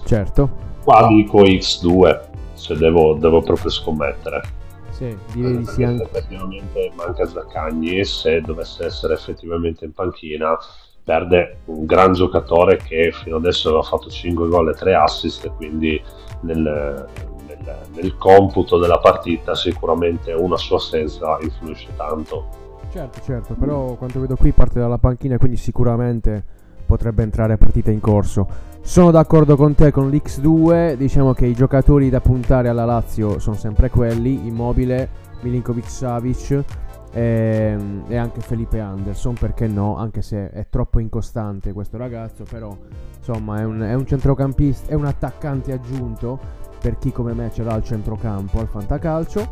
Certo. 0.05 0.71
Qua 0.83 1.07
dico 1.07 1.41
X2, 1.41 2.19
se 2.53 2.77
devo, 2.77 3.15
devo 3.15 3.41
proprio 3.41 3.71
scommettere. 3.71 4.61
Sì, 5.03 5.17
direi 5.33 5.57
di 5.57 5.65
sì 5.65 5.83
anche. 5.83 6.03
Effettivamente 6.03 6.91
manca 6.95 7.25
Zaccagni 7.25 7.99
e 7.99 8.05
se 8.05 8.41
dovesse 8.41 8.85
essere 8.85 9.15
effettivamente 9.15 9.83
in 9.83 9.91
panchina 9.91 10.57
perde 11.03 11.57
un 11.65 11.85
gran 11.85 12.13
giocatore 12.13 12.77
che 12.77 13.11
fino 13.11 13.35
adesso 13.35 13.67
aveva 13.67 13.83
fatto 13.83 14.09
5 14.09 14.47
gol 14.47 14.69
e 14.69 14.73
3 14.73 14.95
assist 14.95 15.51
quindi 15.55 16.01
nel, 16.41 17.07
nel, 17.45 17.79
nel 17.93 18.17
computo 18.17 18.79
della 18.79 18.99
partita 18.99 19.53
sicuramente 19.53 20.31
una 20.31 20.55
sua 20.55 20.77
assenza 20.77 21.37
influisce 21.41 21.89
tanto. 21.97 22.61
Certo, 22.89 23.19
certo, 23.21 23.55
però 23.55 23.95
quanto 23.95 24.21
vedo 24.21 24.35
qui 24.35 24.51
parte 24.51 24.79
dalla 24.79 24.99
panchina 24.99 25.37
quindi 25.37 25.57
sicuramente 25.57 26.61
potrebbe 26.85 27.23
entrare 27.23 27.53
a 27.53 27.57
partita 27.57 27.91
in 27.91 27.99
corso. 27.99 28.71
Sono 28.85 29.11
d'accordo 29.11 29.55
con 29.55 29.73
te 29.75 29.91
con 29.91 30.09
l'X2, 30.09 30.95
diciamo 30.95 31.33
che 31.33 31.45
i 31.45 31.53
giocatori 31.53 32.09
da 32.09 32.19
puntare 32.19 32.67
alla 32.67 32.83
Lazio 32.83 33.39
sono 33.39 33.55
sempre 33.55 33.89
quelli, 33.89 34.45
Immobile, 34.45 35.09
Milinkovic 35.41 35.89
Savic 35.89 36.51
e, 36.51 37.21
ehm, 37.21 38.03
e, 38.09 38.17
anche 38.17 38.41
Felipe 38.41 38.81
Anderson, 38.81 39.35
perché 39.35 39.67
no, 39.67 39.95
anche 39.97 40.21
se 40.21 40.49
è 40.49 40.67
troppo 40.69 40.99
incostante 40.99 41.71
questo 41.71 41.97
ragazzo, 41.97 42.43
però 42.47 42.77
insomma 43.17 43.61
è 43.61 43.63
un, 43.63 43.79
è 43.79 43.93
un 43.93 44.05
centrocampista, 44.05 44.91
è 44.91 44.95
un 44.95 45.05
attaccante 45.05 45.71
aggiunto 45.71 46.37
per 46.79 46.97
chi 46.97 47.13
come 47.13 47.33
me 47.33 47.49
ce 47.53 47.63
l'ha 47.63 47.73
al 47.73 47.83
centrocampo, 47.83 48.59
al 48.59 48.67
fantacalcio. 48.67 49.49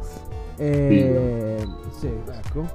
E, 0.58 1.66
sì, 1.98 2.08
ecco. 2.08 2.66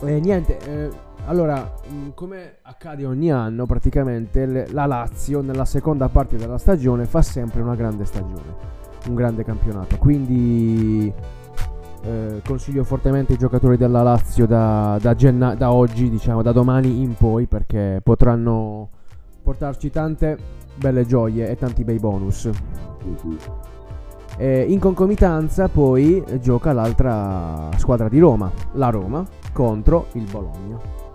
E 0.00 0.20
niente, 0.20 0.58
eh, 0.58 0.90
allora, 1.26 1.74
mm, 1.90 2.10
come 2.14 2.58
accade 2.62 3.04
ogni 3.04 3.32
anno, 3.32 3.66
praticamente 3.66 4.66
la 4.70 4.86
Lazio 4.86 5.40
nella 5.40 5.64
seconda 5.64 6.08
parte 6.08 6.36
della 6.36 6.58
stagione 6.58 7.04
fa 7.04 7.20
sempre 7.20 7.62
una 7.62 7.74
grande 7.74 8.04
stagione, 8.04 8.54
un 9.08 9.14
grande 9.14 9.44
campionato. 9.44 9.96
Quindi 9.98 11.12
eh, 12.02 12.40
consiglio 12.46 12.84
fortemente 12.84 13.32
i 13.32 13.38
giocatori 13.38 13.76
della 13.76 14.02
Lazio 14.02 14.46
da, 14.46 14.98
da, 15.00 15.14
genna- 15.16 15.56
da 15.56 15.72
oggi, 15.72 16.08
diciamo 16.08 16.42
da 16.42 16.52
domani 16.52 17.02
in 17.02 17.14
poi, 17.14 17.46
perché 17.46 18.00
potranno 18.04 18.90
portarci 19.42 19.90
tante 19.90 20.38
belle 20.76 21.04
gioie 21.06 21.48
e 21.48 21.56
tanti 21.56 21.82
bei 21.82 21.98
bonus. 21.98 22.48
E 24.36 24.60
in 24.68 24.78
concomitanza 24.78 25.66
poi 25.66 26.22
gioca 26.40 26.72
l'altra 26.72 27.68
squadra 27.78 28.08
di 28.08 28.20
Roma, 28.20 28.48
la 28.74 28.90
Roma, 28.90 29.24
contro 29.52 30.06
il 30.12 30.28
Bologna. 30.30 31.05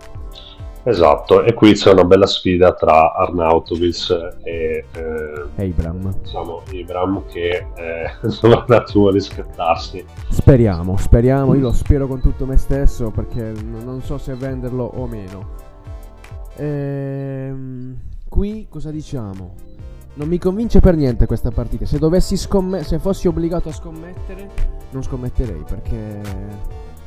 Esatto, 0.84 1.44
e 1.44 1.54
qui 1.54 1.74
c'è 1.74 1.92
una 1.92 2.04
bella 2.04 2.26
sfida 2.26 2.72
tra 2.72 3.12
Arnautovic 3.14 4.38
e 4.42 4.84
eh, 4.92 5.64
Abram. 5.64 6.12
Diciamo, 6.22 6.62
Abram 6.72 7.24
che 7.26 7.66
eh, 7.74 8.10
dovrà 8.40 8.64
un 8.66 8.74
attimo 8.74 9.10
riscattarsi. 9.10 10.04
Speriamo, 10.28 10.96
speriamo, 10.96 11.54
io 11.54 11.60
lo 11.60 11.72
spero 11.72 12.08
con 12.08 12.20
tutto 12.20 12.46
me 12.46 12.56
stesso 12.56 13.10
perché 13.10 13.52
non 13.62 14.02
so 14.02 14.18
se 14.18 14.34
venderlo 14.34 14.90
o 14.94 15.06
meno. 15.06 15.50
Ehm, 16.56 17.96
qui 18.28 18.66
cosa 18.68 18.90
diciamo? 18.90 19.54
Non 20.14 20.28
mi 20.28 20.38
convince 20.38 20.80
per 20.80 20.96
niente 20.96 21.26
questa 21.26 21.52
partita. 21.52 21.86
Se 21.86 21.98
dovessi 21.98 22.36
scommettere, 22.36 22.88
se 22.88 22.98
fossi 22.98 23.28
obbligato 23.28 23.68
a 23.68 23.72
scommettere, 23.72 24.48
non 24.90 25.02
scommetterei 25.02 25.62
perché 25.64 26.20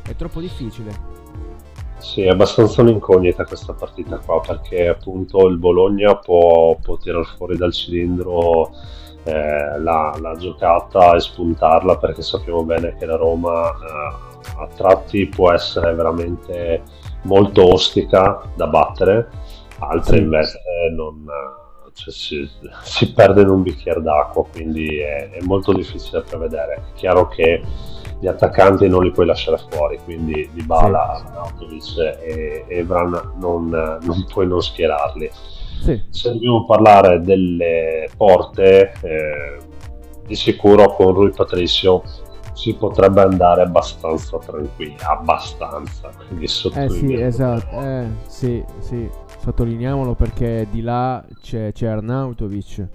è 0.01 0.15
troppo 0.15 0.39
difficile. 0.39 1.23
Sì, 1.97 2.21
è 2.21 2.29
abbastanza 2.29 2.81
un'incognita 2.81 3.45
questa 3.45 3.73
partita 3.73 4.19
qua 4.19 4.41
perché 4.41 4.87
appunto 4.87 5.47
il 5.47 5.57
Bologna 5.57 6.15
può, 6.17 6.77
può 6.81 6.97
tirare 6.97 7.23
fuori 7.23 7.57
dal 7.57 7.73
cilindro 7.73 8.71
eh, 9.23 9.79
la, 9.79 10.15
la, 10.19 10.35
giocata 10.35 11.15
e 11.15 11.19
spuntarla 11.19 11.97
perché 11.97 12.21
sappiamo 12.21 12.63
bene 12.63 12.95
che 12.97 13.05
la 13.05 13.15
Roma 13.15 13.69
eh, 13.69 14.35
a 14.57 14.67
tratti 14.75 15.25
può 15.27 15.51
essere 15.51 15.93
veramente 15.93 16.83
molto 17.23 17.73
ostica 17.73 18.41
da 18.55 18.67
battere, 18.67 19.29
altre 19.79 20.17
sì. 20.17 20.21
invece 20.21 20.59
non, 20.95 21.25
cioè, 21.93 22.13
si, 22.13 22.49
si, 22.83 23.13
perde 23.13 23.41
in 23.41 23.49
un 23.49 23.63
bicchiere 23.63 24.01
d'acqua, 24.01 24.45
quindi 24.45 24.99
è, 24.99 25.29
è 25.31 25.41
molto 25.41 25.73
difficile 25.73 26.19
da 26.19 26.25
prevedere. 26.27 26.73
È 26.75 26.81
chiaro 26.93 27.27
che 27.27 27.61
gli 28.25 28.27
attaccanti 28.27 28.87
non 28.87 29.03
li 29.03 29.11
puoi 29.11 29.27
lasciare 29.27 29.59
fuori, 29.69 29.99
quindi 30.03 30.49
Di 30.51 30.63
Bala, 30.63 31.23
sì. 31.79 31.99
E 31.99 32.65
Evran 32.69 33.33
non, 33.35 33.69
non 33.69 34.25
puoi 34.33 34.47
non 34.47 34.63
schierarli. 34.63 35.29
Sì. 35.83 36.01
Se 36.09 36.31
dobbiamo 36.31 36.65
parlare 36.65 37.21
delle 37.21 38.09
porte, 38.17 38.93
eh, 39.03 39.57
di 40.25 40.33
sicuro 40.33 40.95
con 40.95 41.13
Rui 41.13 41.29
Patricio 41.29 42.03
si 42.53 42.73
potrebbe 42.73 43.21
andare 43.21 43.61
abbastanza 43.61 44.39
tranquilli, 44.39 44.95
abbastanza, 45.03 46.09
quindi 46.27 46.45
Eh 46.45 46.89
sì, 46.89 47.13
esatto, 47.21 47.79
eh, 47.79 48.07
sì, 48.25 48.63
sì, 48.79 49.07
sottolineiamolo 49.37 50.15
perché 50.15 50.65
di 50.71 50.81
là 50.81 51.23
c'è, 51.43 51.71
c'è 51.73 51.85
Arnautovic 51.85 52.87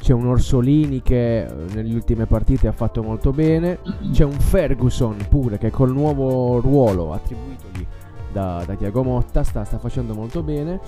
c'è 0.00 0.12
un 0.12 0.26
Orsolini 0.26 1.02
che 1.02 1.44
eh, 1.44 1.48
nelle 1.74 1.94
ultime 1.94 2.26
partite 2.26 2.68
ha 2.68 2.72
fatto 2.72 3.02
molto 3.02 3.30
bene, 3.32 3.78
c'è 4.12 4.24
un 4.24 4.32
Ferguson 4.32 5.16
pure 5.28 5.58
che 5.58 5.70
col 5.70 5.92
nuovo 5.92 6.60
ruolo 6.60 7.12
attribuitogli 7.12 7.86
da, 8.32 8.62
da 8.66 8.74
Tiago 8.74 9.02
Motta 9.02 9.42
sta, 9.42 9.64
sta, 9.64 9.78
facendo 9.78 10.14
molto 10.14 10.42
bene. 10.42 10.80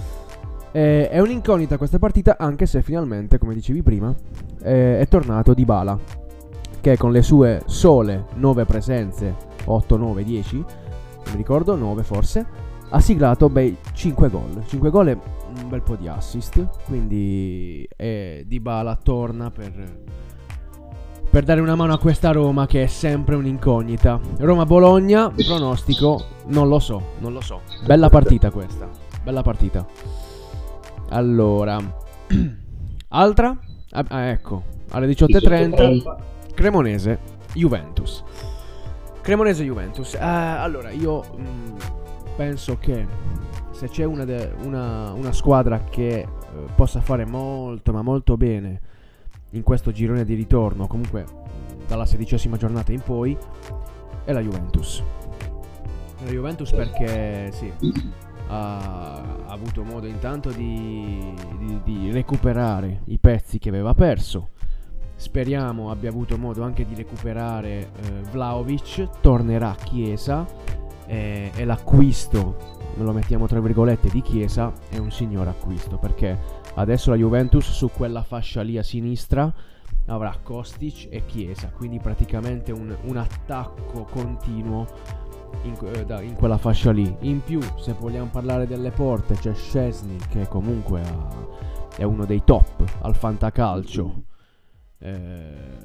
Eh, 0.70 1.08
è 1.08 1.18
un'incognita 1.18 1.78
questa 1.78 1.98
partita 1.98 2.36
anche 2.38 2.66
se 2.66 2.82
finalmente, 2.82 3.38
come 3.38 3.54
dicevi 3.54 3.82
prima, 3.82 4.14
eh, 4.62 5.00
è 5.00 5.08
tornato 5.08 5.54
Di 5.54 5.64
Bala 5.64 5.98
che 6.80 6.96
con 6.96 7.10
le 7.10 7.22
sue 7.22 7.62
sole 7.66 8.26
9 8.34 8.64
presenze, 8.64 9.34
8, 9.64 9.96
9, 9.96 10.24
10, 10.24 10.56
non 10.56 10.66
mi 11.30 11.36
ricordo, 11.36 11.74
9 11.74 12.02
forse, 12.02 12.46
ha 12.90 13.00
siglato 13.00 13.48
bei 13.48 13.76
5 13.92 14.30
gol. 14.30 14.62
5 14.66 14.90
gol 14.90 15.06
è 15.08 15.18
un 15.62 15.68
bel 15.68 15.82
po' 15.82 15.96
di 15.96 16.08
assist, 16.08 16.84
quindi 16.84 17.86
eh, 17.96 18.44
Dybala 18.46 18.96
torna 18.96 19.50
per, 19.50 20.00
per 21.30 21.44
dare 21.44 21.60
una 21.60 21.74
mano 21.74 21.92
a 21.92 21.98
questa 21.98 22.30
Roma 22.32 22.66
che 22.66 22.84
è 22.84 22.86
sempre 22.86 23.34
un'incognita. 23.34 24.20
Roma-Bologna, 24.38 25.30
pronostico, 25.30 26.24
non 26.46 26.68
lo 26.68 26.78
so, 26.78 27.14
non 27.18 27.32
lo 27.32 27.40
so. 27.40 27.62
Bella 27.84 28.08
partita 28.08 28.50
questa, 28.50 28.88
bella 29.22 29.42
partita. 29.42 29.86
Allora, 31.10 31.78
altra? 33.08 33.58
Ah, 33.90 34.04
ah 34.08 34.22
ecco, 34.26 34.64
alle 34.90 35.06
18.30, 35.06 36.54
Cremonese, 36.54 37.18
Juventus. 37.54 38.22
Cremonese 39.20 39.64
Juventus. 39.64 40.14
Uh, 40.14 40.18
allora, 40.20 40.90
io 40.90 41.22
mh, 41.36 41.42
mm, 41.42 41.76
penso 42.36 42.78
che 42.78 43.06
se 43.78 43.88
c'è 43.88 44.02
una, 44.02 44.24
de- 44.24 44.52
una, 44.64 45.12
una 45.12 45.30
squadra 45.30 45.84
che 45.84 46.18
eh, 46.18 46.28
possa 46.74 47.00
fare 47.00 47.24
molto 47.24 47.92
ma 47.92 48.02
molto 48.02 48.36
bene 48.36 48.80
in 49.50 49.62
questo 49.62 49.92
girone 49.92 50.24
di 50.24 50.34
ritorno, 50.34 50.88
comunque 50.88 51.24
dalla 51.86 52.04
sedicesima 52.04 52.56
giornata 52.56 52.90
in 52.90 53.00
poi, 53.00 53.38
è 54.24 54.32
la 54.32 54.40
Juventus. 54.40 55.00
La 56.24 56.28
Juventus 56.28 56.72
perché 56.72 57.52
sì, 57.52 57.72
ha, 58.48 59.14
ha 59.46 59.46
avuto 59.46 59.84
modo 59.84 60.08
intanto 60.08 60.50
di, 60.50 61.32
di, 61.56 61.80
di, 61.84 62.10
recuperare 62.10 63.02
i 63.04 63.18
pezzi 63.18 63.60
che 63.60 63.68
aveva 63.68 63.94
perso. 63.94 64.48
Speriamo 65.14 65.92
abbia 65.92 66.10
avuto 66.10 66.36
modo 66.36 66.64
anche 66.64 66.84
di 66.84 66.96
recuperare 66.96 67.70
eh, 67.70 67.90
Vlaovic, 68.32 69.20
tornerà 69.20 69.70
a 69.70 69.76
Chiesa 69.76 70.44
eh, 71.06 71.52
e 71.54 71.64
l'acquisto 71.64 72.77
lo 72.96 73.12
mettiamo 73.12 73.46
tra 73.46 73.60
virgolette 73.60 74.08
di 74.08 74.22
Chiesa 74.22 74.72
è 74.88 74.98
un 74.98 75.10
signor 75.10 75.48
acquisto 75.48 75.96
perché 75.98 76.38
adesso 76.74 77.10
la 77.10 77.16
Juventus 77.16 77.70
su 77.70 77.90
quella 77.90 78.22
fascia 78.22 78.62
lì 78.62 78.76
a 78.78 78.82
sinistra 78.82 79.52
avrà 80.06 80.36
Kostic 80.42 81.08
e 81.10 81.24
Chiesa 81.26 81.68
quindi 81.68 81.98
praticamente 81.98 82.72
un, 82.72 82.94
un 83.02 83.16
attacco 83.16 84.04
continuo 84.04 84.86
in, 85.62 85.76
eh, 85.82 86.24
in, 86.24 86.34
quella 86.34 86.58
fascia 86.58 86.90
lì. 86.90 87.14
In 87.20 87.42
più 87.42 87.60
se 87.76 87.94
vogliamo 87.98 88.28
parlare 88.30 88.66
delle 88.66 88.90
porte 88.90 89.34
c'è 89.34 89.54
Scesni 89.54 90.16
che 90.28 90.46
comunque 90.48 91.00
ha, 91.02 91.28
è 91.96 92.04
uno 92.04 92.24
dei 92.24 92.42
top 92.44 92.84
al 93.02 93.16
fantacalcio. 93.16 94.22
Eh, 95.00 95.76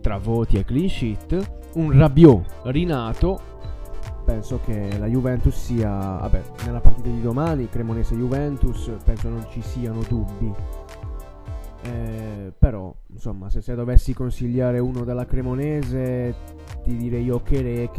tra 0.00 0.18
voti 0.18 0.58
e 0.58 0.64
clean 0.64 0.88
sheet 0.88 1.60
un 1.74 1.90
Rabiot 1.90 2.60
rinato 2.64 3.40
penso 4.28 4.60
che 4.62 4.98
la 4.98 5.06
Juventus 5.06 5.56
sia, 5.56 5.88
vabbè, 5.88 6.42
nella 6.66 6.80
partita 6.80 7.08
di 7.08 7.22
domani, 7.22 7.66
Cremonese-Juventus, 7.66 8.92
penso 9.02 9.30
non 9.30 9.46
ci 9.48 9.62
siano 9.62 10.02
dubbi. 10.06 10.52
Eh, 11.80 12.52
però, 12.58 12.94
insomma, 13.06 13.48
se, 13.48 13.62
se, 13.62 13.74
dovessi 13.74 14.12
consigliare 14.12 14.80
uno 14.80 15.04
della 15.04 15.24
Cremonese, 15.24 16.34
ti 16.84 16.94
direi 16.94 17.24
io 17.24 17.40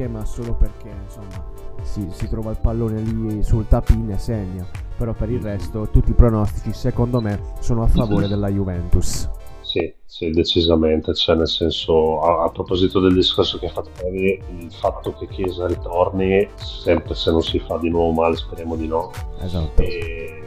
ma 0.08 0.24
solo 0.24 0.54
perché, 0.54 0.92
insomma, 1.04 1.44
si, 1.82 2.08
si 2.12 2.30
trova 2.30 2.52
il 2.52 2.60
pallone 2.62 3.02
lì 3.02 3.42
sul 3.42 3.68
tapin 3.68 4.12
e 4.12 4.20
segna. 4.20 4.68
Però 4.98 5.14
per 5.14 5.32
il 5.32 5.42
resto, 5.42 5.90
tutti 5.90 6.12
i 6.12 6.14
pronostici, 6.14 6.74
secondo 6.74 7.22
me, 7.22 7.42
sono 7.60 7.82
a 7.82 7.88
favore 7.88 8.28
della 8.30 8.50
Juventus. 8.50 9.28
Sì, 9.70 9.94
sì, 10.04 10.32
decisamente, 10.32 11.14
cioè 11.14 11.36
nel 11.36 11.48
senso, 11.48 12.22
a, 12.22 12.46
a 12.46 12.50
proposito 12.50 13.00
del 13.00 13.14
discorso 13.14 13.60
che 13.60 13.68
hai 13.68 13.72
fatto 13.72 13.92
prima, 13.94 14.44
il 14.58 14.72
fatto 14.72 15.14
che 15.14 15.28
Chiesa 15.28 15.68
ritorni, 15.68 16.50
sempre 16.56 17.14
se 17.14 17.30
non 17.30 17.44
si 17.44 17.60
fa 17.60 17.78
di 17.78 17.88
nuovo 17.88 18.20
male, 18.20 18.36
speriamo 18.36 18.76
di 18.76 18.88
no. 18.88 19.12
Esatto. 19.40 19.80
E, 19.84 20.42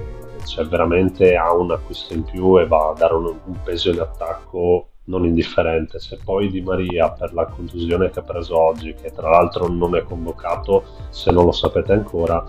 cioè 0.44 0.64
veramente 0.66 1.36
ha 1.36 1.54
un 1.54 1.70
acquisto 1.70 2.14
in 2.14 2.24
più 2.24 2.58
e 2.58 2.66
va 2.66 2.88
a 2.88 2.94
dare 2.94 3.14
un, 3.14 3.26
un 3.26 3.60
peso 3.62 3.90
in 3.90 4.00
attacco 4.00 4.88
non 5.04 5.24
indifferente. 5.24 6.00
Se 6.00 6.18
poi 6.24 6.50
Di 6.50 6.60
Maria 6.60 7.12
per 7.12 7.32
la 7.32 7.46
contusione 7.46 8.10
che 8.10 8.18
ha 8.18 8.24
preso 8.24 8.58
oggi, 8.58 8.92
che 8.92 9.12
tra 9.12 9.30
l'altro 9.30 9.68
non 9.68 9.94
è 9.94 10.02
convocato, 10.02 10.82
se 11.10 11.30
non 11.30 11.44
lo 11.44 11.52
sapete 11.52 11.92
ancora, 11.92 12.44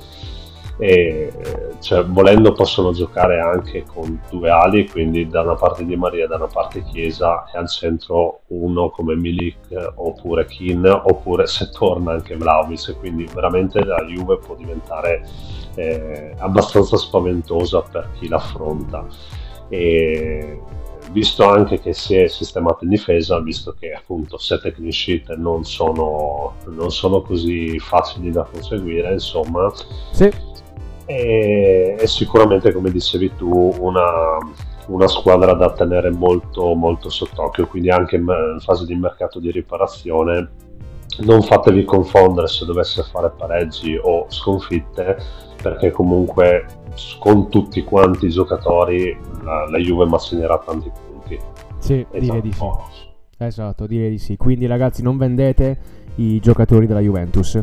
e 0.77 1.31
cioè, 1.79 2.03
volendo 2.05 2.53
possono 2.53 2.91
giocare 2.91 3.39
anche 3.39 3.83
con 3.83 4.19
due 4.29 4.49
ali, 4.49 4.89
quindi 4.89 5.27
da 5.27 5.41
una 5.41 5.55
parte 5.55 5.86
Di 5.86 5.95
Maria, 5.95 6.27
da 6.27 6.38
una 6.38 6.47
parte 6.47 6.83
Chiesa 6.83 7.45
e 7.53 7.57
al 7.57 7.69
centro 7.69 8.41
uno 8.47 8.89
come 8.89 9.15
Milik 9.15 9.91
oppure 9.95 10.45
Kin 10.45 10.86
oppure 10.86 11.45
se 11.45 11.69
torna 11.69 12.13
anche 12.13 12.36
Vlaovic, 12.36 12.97
quindi 12.99 13.27
veramente 13.33 13.83
la 13.83 14.03
Juve 14.05 14.38
può 14.38 14.55
diventare 14.55 15.27
eh, 15.75 16.33
abbastanza 16.38 16.97
spaventosa 16.97 17.81
per 17.81 18.09
chi 18.17 18.27
l'affronta. 18.27 19.05
E 19.69 20.59
visto 21.12 21.47
anche 21.47 21.79
che 21.79 21.93
si 21.93 22.15
è 22.15 22.27
sistemato 22.27 22.83
in 22.83 22.89
difesa, 22.89 23.39
visto 23.39 23.75
che 23.77 23.91
appunto 23.91 24.38
sette 24.38 24.71
clean 24.73 24.91
sheet 24.91 25.36
non 25.36 25.63
sono, 25.63 26.55
non 26.65 26.91
sono 26.91 27.21
così 27.21 27.77
facili 27.79 28.31
da 28.31 28.43
conseguire, 28.43 29.12
insomma, 29.12 29.71
sì. 30.12 30.51
È, 31.05 31.95
è, 31.97 32.05
sicuramente, 32.05 32.71
come 32.71 32.91
dicevi 32.91 33.35
tu, 33.35 33.75
una, 33.79 34.37
una 34.87 35.07
squadra 35.07 35.53
da 35.53 35.71
tenere 35.71 36.09
molto, 36.09 36.73
molto 36.73 37.09
sott'occhio, 37.09 37.67
quindi 37.67 37.89
anche 37.89 38.15
in 38.15 38.57
fase 38.59 38.85
di 38.85 38.95
mercato 38.95 39.39
di 39.39 39.51
riparazione 39.51 40.51
non 41.19 41.43
fatevi 41.43 41.83
confondere 41.83 42.47
se 42.47 42.65
dovesse 42.65 43.03
fare 43.03 43.31
pareggi 43.37 43.99
o 44.01 44.25
sconfitte 44.29 45.17
perché 45.61 45.91
comunque 45.91 46.65
con 47.19 47.49
tutti 47.49 47.83
quanti 47.83 48.25
i 48.25 48.29
giocatori 48.29 49.17
la, 49.43 49.67
la 49.69 49.77
Juve 49.77 50.05
massinerà 50.05 50.57
tanti 50.59 50.91
punti. 51.05 51.39
Sì, 51.77 51.99
esatto. 51.99 52.19
direi 52.19 52.41
di 52.41 52.51
sì. 52.51 52.65
Esatto, 53.37 53.87
direi 53.87 54.09
di 54.09 54.17
sì. 54.17 54.37
Quindi 54.37 54.65
ragazzi 54.65 55.01
non 55.01 55.17
vendete 55.17 55.77
i 56.15 56.39
giocatori 56.39 56.85
della 56.85 56.99
Juventus. 56.99 57.61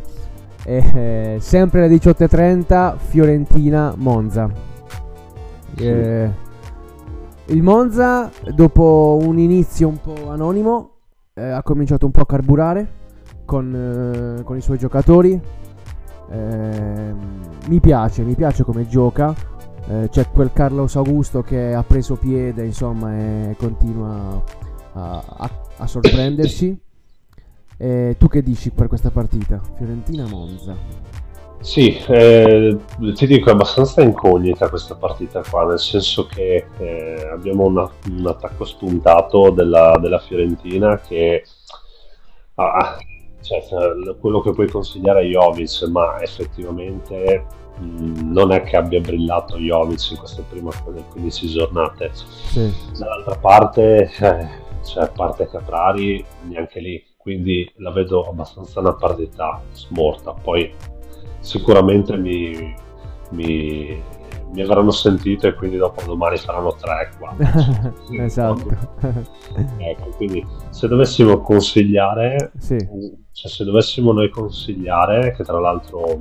Eh, 0.64 1.38
sempre 1.40 1.85
alle 1.85 1.94
18.30 1.94 2.96
Fiorentina-Monza. 2.99 4.51
Sì. 5.77 5.87
Eh, 5.87 6.31
il 7.46 7.62
Monza 7.62 8.31
dopo 8.55 9.18
un 9.23 9.38
inizio 9.38 9.88
un 9.88 10.01
po' 10.01 10.31
anonimo 10.31 10.90
eh, 11.35 11.42
ha 11.42 11.62
cominciato 11.62 12.07
un 12.07 12.12
po' 12.12 12.20
a 12.20 12.27
carburare 12.27 12.88
con, 13.44 14.37
eh, 14.38 14.42
con 14.44 14.57
i 14.57 14.61
suoi 14.61 14.79
giocatori 14.79 15.40
eh, 16.31 17.14
mi 17.66 17.81
piace, 17.81 18.23
mi 18.23 18.35
piace 18.35 18.62
come 18.62 18.87
gioca. 18.87 19.35
Eh, 19.88 20.09
c'è 20.11 20.31
quel 20.31 20.53
Carlos 20.53 20.94
Augusto 20.96 21.42
che 21.42 21.75
ha 21.75 21.83
preso 21.83 22.14
piede, 22.14 22.64
insomma, 22.64 23.16
e 23.16 23.57
continua 23.59 24.42
a, 24.92 25.25
a, 25.27 25.51
a 25.79 25.87
sorprenderci. 25.87 26.81
Eh, 27.83 28.16
tu 28.19 28.29
che 28.29 28.43
dici 28.43 28.71
per 28.71 28.88
questa 28.88 29.11
partita? 29.11 29.59
Fiorentina-Monza. 29.79 30.77
Sì, 31.61 31.97
eh, 32.09 32.77
ti 33.14 33.27
dico 33.27 33.49
è 33.49 33.53
abbastanza 33.53 34.03
incognita 34.03 34.69
questa 34.69 34.97
partita 34.97 35.43
qua, 35.49 35.64
nel 35.64 35.79
senso 35.79 36.27
che 36.27 36.66
eh, 36.79 37.29
abbiamo 37.33 37.64
una, 37.64 37.90
un 38.11 38.27
attacco 38.27 38.64
spuntato 38.66 39.49
della, 39.51 39.97
della 39.99 40.19
Fiorentina 40.19 41.01
che 41.01 41.45
ah, 42.57 42.99
cioè, 43.40 43.62
quello 44.21 44.40
che 44.40 44.53
puoi 44.53 44.69
consigliare 44.69 45.21
a 45.21 45.25
Jovic, 45.25 45.83
ma 45.88 46.21
effettivamente 46.21 47.47
mh, 47.79 48.31
non 48.31 48.53
è 48.53 48.62
che 48.62 48.77
abbia 48.77 49.01
brillato 49.01 49.57
Jovic 49.57 50.11
in 50.11 50.19
queste 50.19 50.45
prime 50.51 50.71
15 51.11 51.49
giornate. 51.49 52.11
Sì. 52.12 52.71
Dall'altra 52.99 53.37
parte, 53.37 54.11
eh, 54.21 54.49
cioè, 54.85 55.05
a 55.05 55.09
parte 55.09 55.49
Caprari, 55.49 56.23
neanche 56.43 56.81
lì, 56.81 57.09
quindi 57.20 57.70
la 57.76 57.90
vedo 57.90 58.28
abbastanza 58.28 58.80
una 58.80 58.94
partita 58.94 59.62
smorta. 59.72 60.33
Poi 60.33 60.72
sicuramente 61.40 62.16
mi, 62.16 62.74
mi 63.30 64.02
mi 64.52 64.62
avranno 64.62 64.90
sentito 64.90 65.46
e 65.46 65.54
quindi 65.54 65.76
dopo 65.76 66.02
domani 66.04 66.37
saranno 66.37 66.74
3 66.74 67.12
4 67.18 67.94
esatto 68.22 68.66
ecco 69.78 70.09
quindi 70.16 70.44
se 70.70 70.88
dovessimo 70.88 71.40
consigliare 71.40 72.52
sì. 72.59 72.76
cioè, 73.33 73.50
se 73.50 73.64
dovessimo 73.64 74.12
noi 74.12 74.28
consigliare 74.28 75.33
che 75.33 75.44
tra 75.44 75.61
l'altro 75.61 76.20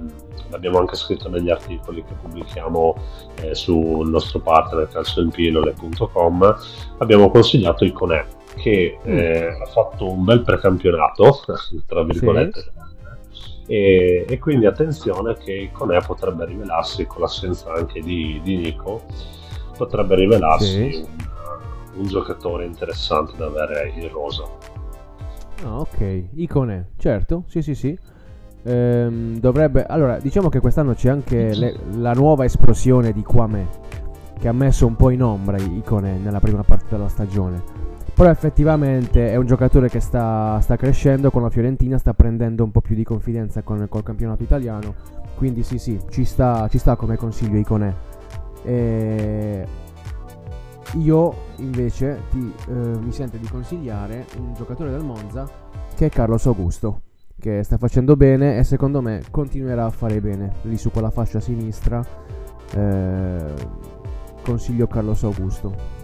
l'abbiamo 0.49 0.79
anche 0.79 0.95
scritto 0.95 1.29
negli 1.29 1.49
articoli 1.49 2.03
che 2.03 2.13
pubblichiamo 2.13 2.95
eh, 3.41 3.55
sul 3.55 4.09
nostro 4.09 4.39
partner 4.39 4.87
calcioinpillole.com 4.87 6.55
abbiamo 6.99 7.31
consigliato 7.31 7.83
Iconè 7.83 8.25
che 8.55 8.97
mm. 9.05 9.17
eh, 9.17 9.47
ha 9.61 9.65
fatto 9.65 10.11
un 10.11 10.23
bel 10.23 10.41
precampionato 10.41 11.39
tra 11.85 12.03
virgolette. 12.03 12.59
Sì. 12.59 12.87
E, 13.67 14.25
e, 14.27 14.39
quindi 14.39 14.65
attenzione 14.65 15.35
che 15.35 15.69
Conè 15.71 16.01
potrebbe 16.01 16.45
rivelarsi 16.45 17.05
con 17.05 17.21
l'assenza 17.21 17.71
anche 17.71 18.01
di, 18.01 18.41
di 18.43 18.57
Nico 18.57 19.03
potrebbe 19.77 20.15
rivelarsi 20.15 20.91
sì. 20.91 20.97
un, 20.97 21.99
un, 21.99 22.07
giocatore 22.07 22.65
interessante 22.65 23.33
da 23.37 23.45
avere 23.45 23.93
in 23.95 24.09
rosa. 24.09 24.43
Ah, 25.63 25.79
ok. 25.79 26.23
Icone 26.33 26.93
certo. 26.97 27.43
Sì 27.47 27.61
sì 27.61 27.75
sì. 27.75 27.97
Ehm, 28.63 29.39
dovrebbe 29.39 29.85
allora 29.85 30.17
diciamo 30.17 30.49
che 30.49 30.59
quest'anno 30.59 30.93
c'è 30.95 31.09
anche 31.09 31.53
le, 31.53 31.79
la 31.95 32.13
nuova 32.13 32.43
esplosione 32.43 33.13
di 33.13 33.23
Quame 33.23 33.67
che 34.37 34.47
ha 34.47 34.53
messo 34.53 34.85
un 34.85 34.95
po' 34.95 35.11
in 35.11 35.21
ombra 35.21 35.57
Icone 35.57 36.17
nella 36.17 36.39
prima 36.39 36.63
parte 36.63 36.87
della 36.89 37.07
stagione 37.07 37.61
però 38.19 38.31
effettivamente 38.31 39.31
è 39.31 39.37
un 39.37 39.45
giocatore 39.45 39.87
che 39.87 40.01
sta, 40.01 40.59
sta, 40.59 40.75
crescendo 40.75 41.31
con 41.31 41.41
la 41.41 41.49
Fiorentina, 41.49 41.97
sta 41.97 42.13
prendendo 42.13 42.65
un 42.65 42.71
po' 42.71 42.81
più 42.81 42.93
di 42.93 43.05
confidenza 43.05 43.61
con, 43.61 43.87
col 43.87 44.03
campionato 44.03 44.43
italiano. 44.43 44.93
Quindi 45.37 45.63
sì, 45.63 45.77
sì, 45.77 45.97
ci 46.09 46.25
sta, 46.25 46.67
ci 46.67 46.79
sta 46.79 46.97
come 46.97 47.15
consiglio 47.15 47.57
Iconè. 47.57 47.93
E 48.63 49.65
io 50.95 51.33
invece 51.59 52.23
ti, 52.29 52.53
eh, 52.67 52.73
mi 52.73 53.13
sento 53.13 53.37
di 53.37 53.47
consigliare 53.47 54.25
un 54.37 54.53
giocatore 54.53 54.91
del 54.91 55.01
Monza 55.05 55.49
che 55.95 56.07
è 56.07 56.09
Carlos 56.09 56.45
Augusto, 56.45 57.03
che 57.39 57.63
sta 57.63 57.77
facendo 57.77 58.17
bene 58.17 58.57
e 58.57 58.65
secondo 58.65 59.01
me 59.01 59.21
continuerà 59.31 59.85
a 59.85 59.91
fare 59.91 60.19
bene 60.19 60.55
lì 60.63 60.75
su 60.75 60.91
quella 60.91 61.09
fascia 61.09 61.39
sinistra. 61.39 62.03
Eh, 62.75 63.53
consiglio 64.43 64.87
Carlos 64.87 65.23
Augusto. 65.23 65.98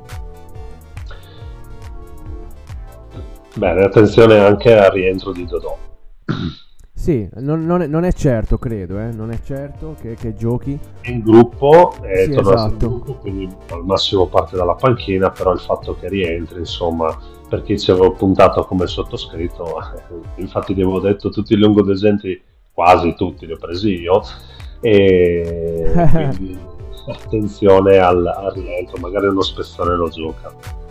Bene, 3.56 3.84
attenzione 3.84 4.38
anche 4.38 4.78
al 4.78 4.92
rientro 4.92 5.32
di 5.32 5.46
Dodò. 5.46 5.78
Sì, 6.94 7.30
non, 7.36 7.66
non, 7.66 7.84
è, 7.84 7.88
non, 7.88 8.04
è, 8.04 8.12
certo, 8.12 8.58
credo, 8.58 9.00
eh? 9.00 9.12
non 9.12 9.32
è 9.32 9.40
certo 9.42 9.96
che, 10.02 10.16
che 10.16 10.34
giochi. 10.34 10.78
In 11.04 11.22
gruppo, 11.22 11.94
è 12.02 12.24
sì, 12.24 12.32
tornato 12.32 12.56
esatto. 12.56 12.86
in 12.86 12.92
gruppo, 12.92 13.14
quindi 13.14 13.50
al 13.70 13.86
massimo 13.86 14.28
parte 14.28 14.58
dalla 14.58 14.74
panchina, 14.76 15.30
però 15.30 15.54
il 15.54 15.60
fatto 15.60 15.96
che 16.00 16.10
rientri, 16.10 16.60
insomma, 16.60 17.18
per 17.48 17.64
chi 17.64 17.80
ci 17.80 17.92
avevo 17.92 18.12
puntato 18.12 18.66
come 18.66 18.88
sottoscritto, 18.88 19.78
infatti 20.38 20.74
vi 20.74 20.82
avevo 20.82 21.00
detto 21.00 21.30
tutti 21.30 21.54
i 21.54 21.58
lungodegenti, 21.58 22.42
quasi 22.74 23.14
tutti 23.16 23.46
li 23.46 23.54
ho 23.54 23.58
presi 23.58 24.00
io, 24.00 24.22
e 24.82 25.92
quindi 26.12 26.60
attenzione 27.08 28.00
al, 28.00 28.26
al 28.26 28.52
rientro, 28.54 28.98
magari 29.00 29.28
uno 29.28 29.42
spessore 29.42 29.96
lo 29.96 30.10
gioca. 30.10 30.84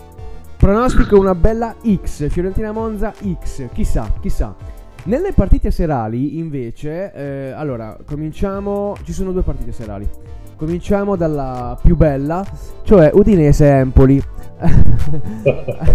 Pronostico 0.57 1.19
una 1.19 1.35
bella 1.35 1.77
X, 1.85 2.29
Fiorentina 2.29 2.73
Monza 2.73 3.13
X, 3.13 3.69
chissà, 3.73 4.11
chissà. 4.21 4.55
Nelle 5.05 5.35
partite 5.35 5.71
serali, 5.71 6.39
invece, 6.39 7.13
eh, 7.13 7.51
allora, 7.51 7.99
cominciamo. 8.07 8.97
Ci 9.03 9.13
sono 9.13 9.33
due 9.33 9.43
partite 9.43 9.73
serali. 9.73 10.09
Cominciamo 10.57 11.17
dalla 11.17 11.79
più 11.83 11.95
bella, 11.95 12.43
cioè 12.85 13.11
Udinese-Empoli. 13.13 14.23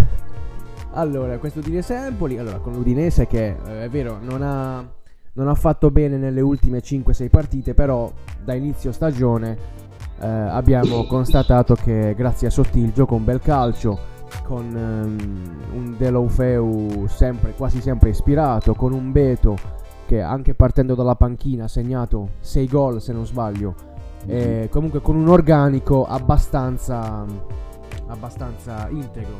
allora, 0.93 1.39
questo 1.39 1.59
Udinese-Empoli, 1.59 2.37
allora, 2.37 2.57
con 2.57 2.73
l'Udinese 2.73 3.25
che 3.25 3.55
eh, 3.65 3.85
è 3.85 3.89
vero, 3.89 4.19
non 4.21 4.43
ha, 4.43 4.87
non 5.33 5.47
ha, 5.47 5.55
fatto 5.55 5.89
bene 5.89 6.17
nelle 6.17 6.41
ultime 6.41 6.79
5-6 6.79 7.29
partite, 7.29 7.73
però 7.73 8.11
da 8.43 8.53
inizio 8.53 8.91
stagione 8.91 9.57
eh, 10.19 10.27
abbiamo 10.27 11.07
constatato 11.07 11.73
che 11.73 12.13
grazie 12.15 12.47
a 12.47 12.51
Sottil 12.51 12.93
gioca 12.93 13.15
un 13.15 13.23
bel 13.23 13.39
calcio 13.39 14.17
con 14.43 14.65
um, 14.73 15.75
un 15.75 15.95
Deloufeu 15.97 17.07
sempre, 17.07 17.53
quasi 17.53 17.81
sempre 17.81 18.09
ispirato, 18.09 18.73
con 18.73 18.93
un 18.93 19.11
Beto 19.11 19.55
che 20.05 20.21
anche 20.21 20.55
partendo 20.55 20.95
dalla 20.95 21.15
panchina 21.15 21.65
ha 21.65 21.67
segnato 21.67 22.29
6 22.39 22.67
gol 22.67 23.01
se 23.01 23.13
non 23.13 23.25
sbaglio, 23.25 23.75
mm-hmm. 24.25 24.63
e 24.63 24.69
comunque 24.71 25.01
con 25.01 25.15
un 25.15 25.27
organico 25.27 26.05
abbastanza, 26.05 27.25
abbastanza 28.07 28.87
integro 28.89 29.37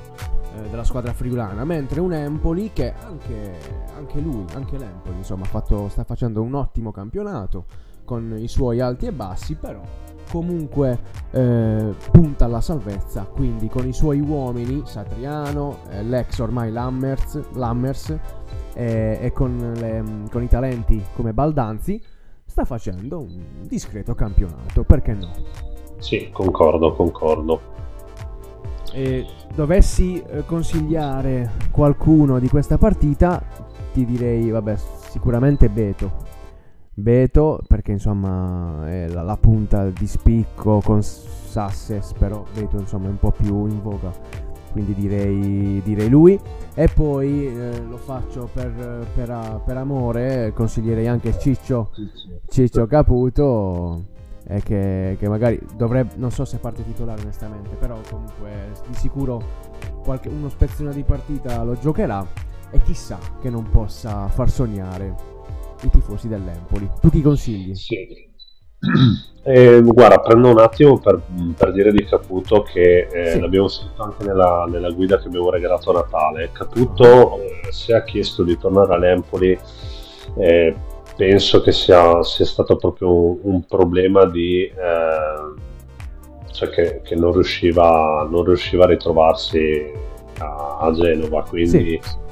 eh, 0.55 0.69
della 0.69 0.83
squadra 0.83 1.13
friulana, 1.13 1.65
mentre 1.65 1.99
un 1.99 2.13
Empoli 2.13 2.71
che 2.71 2.93
anche, 3.03 3.57
anche 3.95 4.19
lui, 4.19 4.45
anche 4.53 4.77
l'Empoli 4.77 5.17
insomma 5.17 5.45
fatto, 5.45 5.89
sta 5.89 6.03
facendo 6.03 6.41
un 6.41 6.53
ottimo 6.53 6.91
campionato 6.91 7.65
con 8.05 8.35
i 8.37 8.47
suoi 8.47 8.79
alti 8.79 9.07
e 9.07 9.11
bassi, 9.11 9.55
però 9.55 9.81
comunque 10.29 10.99
eh, 11.31 11.93
punta 12.11 12.45
alla 12.45 12.61
salvezza, 12.61 13.23
quindi 13.23 13.67
con 13.67 13.87
i 13.87 13.93
suoi 13.93 14.19
uomini, 14.19 14.83
Satriano, 14.85 15.79
eh, 15.89 16.03
l'ex 16.03 16.39
ormai 16.39 16.71
Lammers, 16.71 17.51
Lammers 17.53 18.17
eh, 18.73 19.17
e 19.21 19.31
con, 19.31 19.73
le, 19.75 20.29
con, 20.31 20.43
i 20.43 20.47
talenti 20.47 21.03
come 21.13 21.33
Baldanzi, 21.33 22.01
sta 22.45 22.63
facendo 22.65 23.19
un 23.19 23.67
discreto 23.67 24.13
campionato, 24.15 24.83
perché 24.83 25.13
no? 25.13 25.31
Sì, 25.97 26.29
concordo, 26.31 26.93
concordo. 26.93 27.77
E 28.93 29.25
dovessi 29.53 30.21
eh, 30.21 30.45
consigliare 30.45 31.51
qualcuno 31.71 32.39
di 32.39 32.47
questa 32.47 32.77
partita, 32.77 33.43
ti 33.93 34.05
direi, 34.05 34.49
vabbè, 34.49 34.75
sicuramente 35.09 35.69
Beto. 35.69 36.28
Beto, 36.99 37.61
perché 37.67 37.91
insomma 37.91 38.87
è 38.87 39.07
la, 39.07 39.21
la 39.21 39.37
punta 39.37 39.89
di 39.89 40.05
spicco 40.05 40.81
con 40.83 41.01
Sasses, 41.01 42.13
però 42.17 42.43
Beto 42.53 42.77
insomma 42.77 43.07
è 43.07 43.09
un 43.09 43.19
po' 43.19 43.31
più 43.31 43.65
in 43.65 43.81
voga, 43.81 44.11
quindi 44.71 44.93
direi, 44.93 45.81
direi 45.83 46.09
lui. 46.09 46.39
E 46.73 46.87
poi 46.87 47.47
eh, 47.47 47.81
lo 47.81 47.97
faccio 47.97 48.49
per, 48.51 49.05
per, 49.15 49.61
per, 49.65 49.77
amore, 49.77 50.51
consiglierei 50.53 51.07
anche 51.07 51.37
Ciccio, 51.37 51.91
Ciccio 52.47 52.85
Caputo, 52.85 54.05
eh, 54.47 54.61
che, 54.61 55.15
che, 55.19 55.27
magari 55.27 55.59
dovrebbe, 55.75 56.13
non 56.17 56.31
so 56.31 56.45
se 56.45 56.57
parte 56.57 56.83
titolare 56.83 57.21
onestamente, 57.21 57.75
però 57.75 57.99
comunque 58.09 58.71
di 58.87 58.95
sicuro 58.95 59.41
qualche, 60.03 60.29
uno 60.29 60.49
spezzone 60.49 60.93
di 60.93 61.03
partita 61.03 61.63
lo 61.63 61.77
giocherà 61.77 62.25
e 62.71 62.81
chissà 62.83 63.17
che 63.41 63.49
non 63.49 63.69
possa 63.69 64.27
far 64.27 64.49
sognare 64.49 65.28
i 65.81 65.89
tifosi 65.89 66.27
dell'Empoli. 66.27 66.89
Tu 67.01 67.09
chi 67.09 67.21
consigli? 67.21 67.75
Sì. 67.75 68.27
Eh, 69.41 69.81
guarda, 69.81 70.19
prendo 70.19 70.49
un 70.49 70.59
attimo 70.59 70.99
per, 70.99 71.21
per 71.57 71.71
dire 71.71 71.91
di 71.91 72.03
Caputo 72.03 72.61
che 72.61 73.07
eh, 73.09 73.31
sì. 73.31 73.39
l'abbiamo 73.39 73.67
scritto 73.69 74.03
anche 74.03 74.25
nella, 74.25 74.65
nella, 74.69 74.91
guida 74.91 75.17
che 75.17 75.27
abbiamo 75.27 75.49
regalato 75.49 75.89
a 75.89 75.93
Natale. 75.93 76.51
Caputo, 76.51 77.39
eh, 77.39 77.71
se 77.71 77.95
ha 77.95 78.03
chiesto 78.03 78.43
di 78.43 78.57
tornare 78.57 78.93
all'Empoli, 78.93 79.57
eh, 80.37 80.75
penso 81.15 81.61
che 81.61 81.71
sia, 81.71 82.21
sia, 82.21 82.45
stato 82.45 82.75
proprio 82.75 83.11
un, 83.11 83.39
un 83.41 83.65
problema 83.65 84.25
di... 84.25 84.65
Eh, 84.65 85.53
cioè 86.51 86.69
che, 86.69 87.01
che 87.01 87.15
non, 87.15 87.31
riusciva, 87.31 88.27
non, 88.29 88.43
riusciva, 88.43 88.83
a 88.83 88.87
ritrovarsi 88.87 89.91
a, 90.39 90.77
a 90.79 90.91
Genova, 90.91 91.43
quindi... 91.43 91.99
Sì 92.03 92.27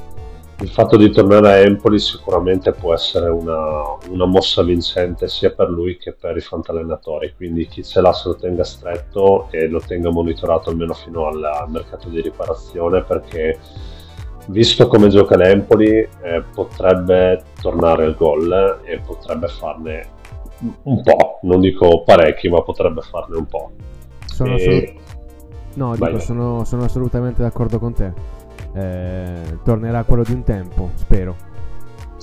il 0.60 0.70
fatto 0.70 0.98
di 0.98 1.12
tornare 1.12 1.50
a 1.50 1.58
Empoli 1.58 2.00
sicuramente 2.00 2.72
può 2.72 2.91
essere 2.93 3.30
una, 3.30 3.96
una, 4.10 4.26
mossa 4.26 4.63
vincente 4.63 5.28
sia 5.28 5.52
per 5.52 5.70
lui 5.70 5.98
che 5.98 6.13
per 6.13 6.36
i 6.36 6.41
fantallenatori, 6.41 7.34
quindi 7.36 7.67
chi 7.67 7.84
ce 7.84 8.02
l'ha 8.02 8.12
se 8.12 8.30
lo 8.30 8.36
tenga 8.36 8.63
stretto 8.63 9.50
e 9.52 9.67
lo 9.67 9.80
tenga 9.80 10.10
monitorato 10.10 10.72
almeno 10.72 10.93
fino 10.93 11.28
al, 11.28 11.65
mercato 11.67 12.10
di 12.10 12.22
riparazione 12.22 13.04
perché 13.04 13.60
visto 14.48 14.88
come 14.88 15.10
gioca 15.10 15.38
l'Empoli 15.38 15.89
eh, 15.89 16.43
potrebbe 16.54 17.43
tornare 17.62 18.06
al 18.06 18.15
gol 18.15 18.80
e 18.84 19.00
potrebbe 19.06 19.48
farne 19.48 20.10
un 20.84 21.04
po', 21.04 21.38
non 21.43 21.60
dico 21.60 22.02
parecchi 22.02 22.50
ma 22.50 22.63
potrebbe 22.63 23.02
farne 23.02 23.38
un 23.38 23.46
po'. 23.46 23.72
Sono, 24.26 24.56
e... 24.56 24.56
assolut- 24.56 24.93
no, 25.76 25.96
dico, 25.96 26.17
sono, 26.17 26.63
sono 26.63 26.86
assolutamente 26.86 27.43
d'accordo 27.43 27.78
con 27.78 27.93
te 27.93 28.37
eh, 28.78 29.60
tornerà 29.63 30.04
quello 30.04 30.24
di 30.24 30.34
un 30.34 30.44
tempo, 30.44 30.92
spero. 30.96 31.36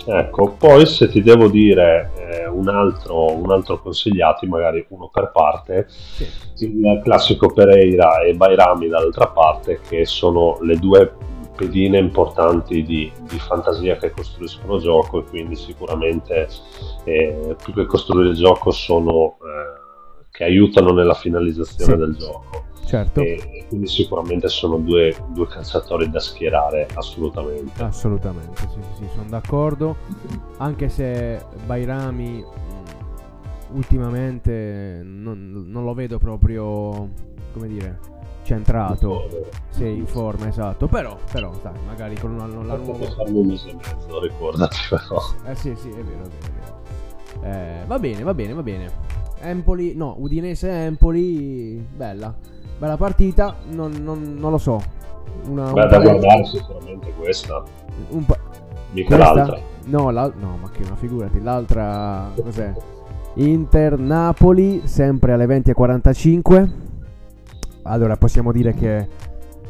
Ecco, 0.07 0.55
poi 0.59 0.85
se 0.87 1.09
ti 1.09 1.23
devo 1.23 1.49
dire 1.49 2.11
eh, 2.17 2.47
un, 2.47 2.69
altro, 2.69 3.33
un 3.33 3.51
altro 3.51 3.81
consigliati, 3.81 4.47
magari 4.47 4.85
uno 4.89 5.09
per 5.09 5.31
parte, 5.33 5.87
sì. 5.89 6.29
il 6.59 7.01
classico 7.03 7.53
Pereira 7.53 8.21
e 8.21 8.35
Bairami 8.35 8.89
dall'altra 8.89 9.29
parte, 9.29 9.81
che 9.89 10.05
sono 10.05 10.59
le 10.61 10.77
due 10.77 11.13
pedine 11.57 11.99
importanti 11.99 12.83
di, 12.83 13.11
di 13.31 13.39
fantasia 13.39 13.97
che 13.97 14.11
costruiscono 14.11 14.79
gioco 14.79 15.21
e 15.21 15.25
quindi 15.25 15.55
sicuramente 15.55 16.49
eh, 17.05 17.57
più 17.63 17.73
che 17.73 17.87
costruire 17.87 18.31
il 18.31 18.37
gioco 18.37 18.73
sono 18.73 19.37
eh, 19.39 20.27
che 20.33 20.45
aiutano 20.45 20.93
nella 20.93 21.15
finalizzazione 21.15 21.93
sì. 21.93 21.99
del 21.99 22.17
gioco 22.17 22.65
certo. 22.95 23.21
E 23.21 23.64
quindi 23.75 23.89
sicuramente 23.89 24.49
sono 24.49 24.77
due, 24.77 25.15
due 25.31 25.49
calciatori 25.49 26.09
da 26.09 26.21
schierare 26.21 26.87
assolutamente. 26.95 27.83
Assolutamente, 27.83 28.57
sì, 28.57 28.81
sì, 28.99 29.09
sono 29.13 29.29
d'accordo. 29.29 29.97
Anche 30.59 30.89
se 30.89 31.45
Bairami 31.67 32.45
ultimamente 33.73 35.01
non, 35.03 35.65
non, 35.67 35.85
lo 35.85 35.93
vedo 35.93 36.19
proprio, 36.19 37.11
come 37.53 37.67
dire, 37.67 37.99
centrato. 38.45 39.29
Sì, 39.71 39.89
in 39.89 40.07
forma, 40.07 40.47
esatto. 40.47 40.87
Però, 40.87 41.19
però 41.33 41.53
dai, 41.61 41.75
magari 41.85 42.17
con 42.17 42.31
una, 42.31 42.47
la 42.47 42.77
nuova... 42.77 43.05
farmi 43.07 43.41
un 43.41 43.47
mese 43.47 43.71
e 43.71 43.75
mezzo, 43.75 44.21
ricordati 44.21 44.77
però. 44.89 45.21
Eh 45.47 45.55
sì, 45.57 45.75
sì, 45.75 45.89
è 45.89 46.03
vero, 46.05 46.23
è 46.23 46.29
vero. 46.29 46.81
È 47.33 47.39
vero. 47.41 47.83
Eh, 47.83 47.85
va 47.87 47.99
bene, 47.99 48.23
va 48.23 48.35
bene, 48.35 48.53
va 48.53 48.63
bene. 48.63 48.93
Empoli, 49.41 49.97
no, 49.97 50.15
Udinese 50.17 50.71
Empoli, 50.71 51.85
bella 51.97 52.53
bella 52.79 52.97
partita, 52.97 53.57
non, 53.71 53.93
non, 54.03 54.35
non 54.39 54.51
lo 54.51 54.59
so. 54.59 54.81
Una, 55.49 55.73
Beh, 55.73 55.87
da 55.87 55.99
guardare 56.01 56.45
sicuramente 56.45 57.13
questa. 57.17 57.63
Un 58.11 58.25
pa- 58.25 58.39
Mica 58.93 59.17
questa? 59.17 59.35
l'altra. 59.35 59.61
No, 59.87 60.11
la, 60.11 60.33
no, 60.39 60.59
ma 60.61 60.71
che 60.71 60.83
una 60.83 60.97
figurati, 60.97 61.43
l'altra 61.43 62.31
cos'è? 62.43 62.73
Inter 63.35 63.99
Napoli, 63.99 64.83
sempre 64.85 65.33
alle 65.33 65.47
20.45. 65.47 66.69
Allora, 67.83 68.17
possiamo 68.17 68.53
dire 68.53 68.73
che 68.73 69.09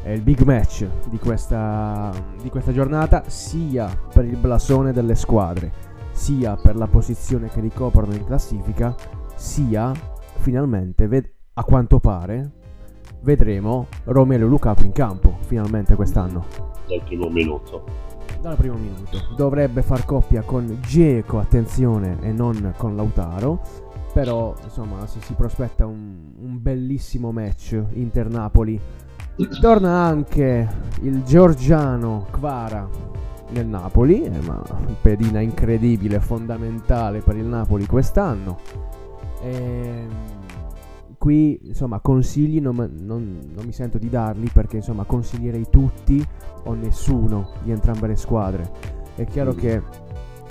è 0.03 0.11
il 0.11 0.21
big 0.21 0.41
match 0.43 0.87
di 1.09 1.17
questa, 1.17 2.11
di 2.41 2.49
questa 2.49 2.71
giornata, 2.71 3.23
sia 3.27 3.89
per 4.13 4.23
il 4.25 4.37
blasone 4.37 4.93
delle 4.93 5.15
squadre, 5.15 5.71
sia 6.11 6.55
per 6.55 6.75
la 6.75 6.87
posizione 6.87 7.49
che 7.49 7.59
ricoprono 7.59 8.13
in 8.13 8.23
classifica, 8.23 8.95
sia 9.33 9.91
finalmente, 10.37 11.07
ved- 11.07 11.29
a 11.55 11.63
quanto 11.63 11.99
pare, 11.99 12.51
vedremo 13.25 13.87
Romelu 14.05 14.47
Lukaku 14.47 14.85
in 14.85 14.91
campo 14.91 15.37
finalmente 15.41 15.95
quest'anno. 15.95 16.45
Dal 16.87 17.01
primo 17.03 17.27
minuto. 17.27 17.83
Dal 18.39 18.55
primo 18.55 18.75
minuto. 18.75 19.33
Dovrebbe 19.35 19.81
far 19.81 20.05
coppia 20.05 20.43
con 20.43 20.77
Geco, 20.85 21.39
attenzione, 21.39 22.17
e 22.21 22.31
non 22.31 22.73
con 22.77 22.95
Lautaro. 22.95 23.59
Però, 24.13 24.53
insomma, 24.63 25.05
si, 25.07 25.19
si 25.19 25.33
prospetta 25.33 25.85
un, 25.85 26.33
un 26.39 26.61
bellissimo 26.61 27.31
match 27.31 27.81
Inter-Napoli. 27.93 28.79
Torna 29.59 30.03
anche 30.03 30.69
il 31.01 31.23
georgiano 31.23 32.27
Kvara 32.31 32.87
nel 33.49 33.65
Napoli, 33.65 34.23
eh, 34.23 34.39
ma 34.45 34.61
pedina 35.01 35.41
incredibile, 35.41 36.19
fondamentale 36.19 37.19
per 37.19 37.35
il 37.35 37.45
Napoli 37.45 37.85
quest'anno. 37.85 38.57
Ehm 39.41 40.34
qui 41.25 41.59
insomma 41.63 42.01
consigli 42.01 42.61
non, 42.61 42.75
non, 42.75 43.39
non, 43.55 43.65
mi 43.65 43.71
sento 43.71 43.97
di 43.97 44.09
darli 44.09 44.47
perché 44.53 44.75
insomma 44.75 45.05
consiglierei 45.05 45.65
tutti 45.71 46.23
o 46.65 46.73
nessuno 46.75 47.49
di 47.63 47.71
entrambe 47.71 48.05
le 48.05 48.15
squadre. 48.15 48.69
È 49.15 49.25
chiaro 49.25 49.53
mm. 49.53 49.57
che 49.57 49.81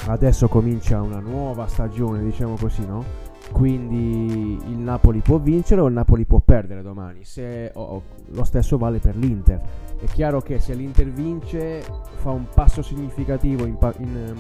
adesso 0.09 0.49
comincia 0.49 1.01
una 1.01 1.21
nuova 1.21 1.69
stagione, 1.69 2.25
diciamo 2.25 2.57
così, 2.57 2.85
no? 2.85 3.05
Quindi 3.53 4.59
il 4.69 4.79
Napoli 4.79 5.21
può 5.21 5.39
vincere 5.39 5.81
o 5.81 5.87
il 5.87 5.93
Napoli 5.93 6.25
può 6.25 6.41
perdere 6.45 6.83
domani. 6.83 7.23
Se, 7.23 7.71
oh, 7.73 8.03
lo 8.33 8.43
stesso 8.43 8.77
vale 8.77 8.99
per 8.99 9.15
l'Inter. 9.15 9.61
È 10.01 10.07
chiaro 10.07 10.41
che 10.41 10.59
se 10.59 10.75
l'Inter 10.75 11.07
vince 11.07 11.85
fa 12.17 12.33
un 12.33 12.49
passo 12.53 12.83
significativo 12.83 13.65
in, 13.65 13.79
in, 13.99 14.35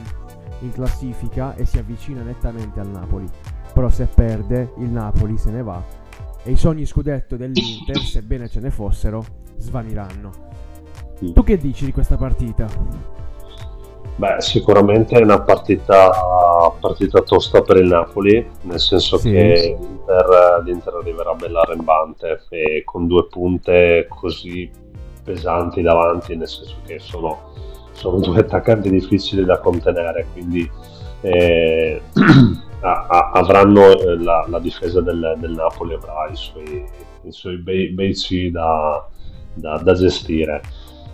in 0.62 0.72
classifica 0.72 1.54
e 1.54 1.64
si 1.64 1.78
avvicina 1.78 2.22
nettamente 2.22 2.80
al 2.80 2.88
Napoli. 2.88 3.28
Però 3.72 3.88
se 3.88 4.06
perde 4.12 4.72
il 4.78 4.88
Napoli 4.88 5.36
se 5.38 5.52
ne 5.52 5.62
va 5.62 6.02
e 6.44 6.50
i 6.52 6.56
sogni 6.56 6.84
scudetto 6.84 7.36
dell'Inter, 7.36 7.96
sebbene 8.04 8.48
ce 8.48 8.60
ne 8.60 8.70
fossero, 8.70 9.24
svaniranno. 9.56 10.52
Tu 11.18 11.42
che 11.42 11.56
dici 11.56 11.86
di 11.86 11.92
questa 11.92 12.16
partita? 12.16 12.66
Beh, 14.16 14.36
sicuramente 14.38 15.16
è 15.16 15.22
una 15.22 15.40
partita, 15.40 16.10
partita 16.78 17.20
tosta 17.22 17.62
per 17.62 17.78
il 17.78 17.88
Napoli, 17.88 18.46
nel 18.62 18.78
senso 18.78 19.16
sì. 19.16 19.30
che 19.30 19.76
l'Inter, 19.80 20.62
l'Inter 20.64 20.94
arriverà 20.94 21.32
bella 21.34 21.62
arrembante 21.62 22.42
e 22.50 22.82
con 22.84 23.08
due 23.08 23.26
punte 23.26 24.06
così 24.08 24.70
pesanti 25.24 25.82
davanti, 25.82 26.36
nel 26.36 26.46
senso 26.46 26.76
che 26.86 26.98
sono, 27.00 27.52
sono 27.92 28.20
due 28.20 28.40
attaccanti 28.40 28.90
difficili 28.90 29.44
da 29.44 29.58
contenere, 29.58 30.26
quindi 30.32 30.70
eh, 31.22 32.00
a, 32.84 33.06
a, 33.08 33.30
avranno 33.32 33.98
eh, 33.98 34.18
la, 34.22 34.44
la, 34.46 34.58
difesa 34.58 35.00
del, 35.00 35.36
del, 35.38 35.52
Napoli 35.52 35.94
avrà 35.94 36.28
i 36.30 36.36
suoi, 36.36 36.84
i 37.22 37.32
suoi 37.32 37.56
bei, 37.56 37.88
bei 37.88 38.14
sì 38.14 38.50
da, 38.50 39.08
da, 39.54 39.78
da, 39.78 39.94
gestire. 39.94 40.60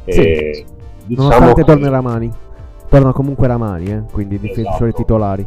E, 0.05 0.13
sì. 0.13 0.65
diciamo 1.07 1.29
Nonostante 1.29 1.63
che... 1.63 1.65
torna 1.65 1.89
Ramani, 1.89 2.31
torna 2.89 3.13
comunque 3.13 3.47
Ramani, 3.47 3.87
eh? 3.87 4.03
quindi 4.11 4.41
difensori 4.41 4.89
esatto. 4.89 5.03
titolari. 5.03 5.47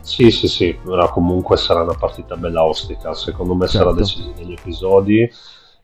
Sì, 0.00 0.30
sì, 0.30 0.48
sì, 0.48 0.74
però 0.82 1.10
comunque 1.10 1.56
sarà 1.56 1.82
una 1.82 1.96
partita 1.98 2.36
bella 2.36 2.64
ostica, 2.64 3.14
secondo 3.14 3.54
me 3.54 3.66
certo. 3.66 3.88
sarà 3.88 3.98
deciso 3.98 4.32
negli 4.36 4.52
episodi. 4.52 5.30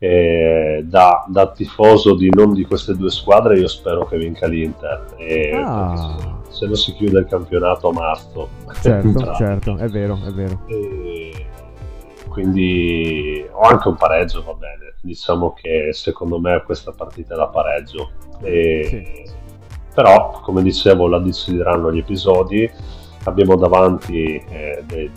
E 0.05 0.85
da, 0.85 1.25
da, 1.29 1.51
tifoso 1.51 2.15
di 2.15 2.29
non 2.31 2.53
di 2.53 2.65
queste 2.65 2.95
due 2.95 3.11
squadre 3.11 3.59
io 3.59 3.69
spero 3.69 4.05
che 4.07 4.19
vinca 4.19 4.47
l'Inter. 4.47 5.15
E 5.17 5.53
ah 5.55 6.43
se 6.55 6.67
non 6.67 6.77
si 6.77 6.95
chiude 6.95 7.19
il 7.19 7.27
campionato 7.27 7.89
a 7.89 7.93
marzo. 7.93 8.49
Certo, 8.81 9.35
certo, 9.35 9.77
è 9.77 9.89
vero, 9.89 10.19
è 10.25 10.31
vero. 10.31 10.61
E 10.67 11.47
quindi 12.29 13.45
ho 13.51 13.61
anche 13.61 13.89
un 13.89 13.97
pareggio, 13.97 14.43
va 14.45 14.55
bene. 14.55 14.95
Diciamo 15.01 15.53
che 15.53 15.91
secondo 15.93 16.39
me 16.39 16.63
questa 16.65 16.93
partita 16.93 17.35
è 17.35 17.37
da 17.37 17.49
pareggio. 17.49 18.11
E... 18.41 18.85
Sì. 18.85 19.33
Però, 19.95 20.41
come 20.43 20.63
dicevo, 20.63 21.07
la 21.09 21.19
decideranno 21.19 21.93
gli 21.93 21.99
episodi. 21.99 22.69
Abbiamo 23.25 23.57
davanti 23.57 24.37
eh, 24.49 24.83
del, 24.87 25.11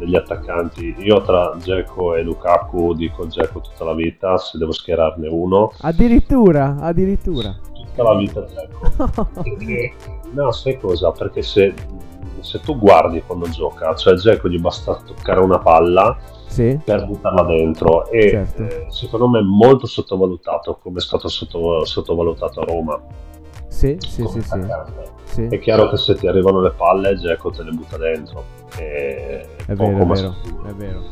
degli 0.00 0.16
attaccanti. 0.16 0.94
Io 0.98 1.20
tra 1.20 1.54
Dzeko 1.56 2.14
e 2.16 2.22
Lukaku 2.22 2.94
dico 2.94 3.26
Dzeko 3.26 3.60
tutta 3.60 3.84
la 3.84 3.94
vita, 3.94 4.36
se 4.38 4.58
devo 4.58 4.72
schierarne 4.72 5.28
uno. 5.28 5.72
Addirittura, 5.80 6.76
addirittura. 6.80 7.54
Tutta 7.72 8.02
la 8.02 8.16
vita 8.16 8.40
Dzeko. 8.40 9.28
no, 10.32 10.50
sai 10.50 10.78
cosa? 10.78 11.12
Perché 11.12 11.42
se, 11.42 11.74
se, 12.40 12.60
tu 12.60 12.78
guardi 12.78 13.22
quando 13.24 13.48
gioca, 13.50 13.94
cioè 13.94 14.14
Dzeko 14.14 14.48
gli 14.48 14.58
basta 14.58 14.94
toccare 15.04 15.40
una 15.40 15.58
palla 15.58 16.18
sì. 16.46 16.80
per 16.82 17.06
buttarla 17.06 17.44
dentro 17.44 18.10
e 18.10 18.30
certo. 18.30 18.62
eh, 18.62 18.86
secondo 18.88 19.28
me 19.28 19.40
è 19.40 19.42
molto 19.42 19.86
sottovalutato 19.86 20.78
come 20.82 20.98
è 20.98 21.02
stato 21.02 21.28
sotto, 21.28 21.84
sottovalutato 21.84 22.60
a 22.60 22.64
Roma. 22.64 23.00
Sì, 23.70 23.96
sì, 24.00 24.26
sì, 24.26 24.42
sì. 24.42 24.60
sì, 25.24 25.46
È 25.46 25.58
chiaro 25.60 25.88
che 25.88 25.96
se 25.96 26.16
ti 26.16 26.26
arrivano 26.26 26.60
le 26.60 26.72
palle, 26.72 27.14
Dzeko 27.14 27.50
te 27.50 27.62
le 27.62 27.70
butta 27.70 27.96
dentro. 27.96 28.44
E 28.76 29.46
è 29.64 29.72
vero, 29.74 30.02
è 30.02 30.04
vero, 30.04 30.34
è 30.66 30.72
vero. 30.74 31.02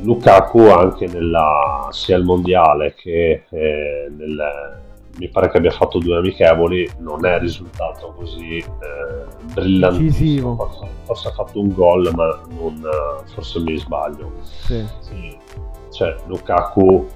Lukaku 0.00 0.60
anche 0.68 1.06
nella, 1.06 1.88
sia 1.90 2.16
al 2.16 2.24
mondiale 2.24 2.94
che 2.94 3.44
eh, 3.48 4.10
nel, 4.10 4.82
mi 5.18 5.28
pare 5.28 5.50
che 5.50 5.58
abbia 5.58 5.70
fatto 5.70 5.98
due 5.98 6.16
amichevoli, 6.16 6.90
non 6.98 7.24
è 7.24 7.38
risultato 7.38 8.14
così 8.16 8.56
eh, 8.56 9.44
brillantissimo. 9.52 10.56
Forse, 10.56 10.88
forse, 11.04 11.28
ha 11.28 11.32
fatto 11.32 11.60
un 11.60 11.72
gol, 11.72 12.10
ma 12.14 12.40
non, 12.48 12.82
forse 13.34 13.60
mi 13.60 13.76
sbaglio. 13.76 14.32
Sì. 14.42 14.84
Sì. 15.00 15.38
Cioè, 15.90 16.16
Lukaku 16.26 17.06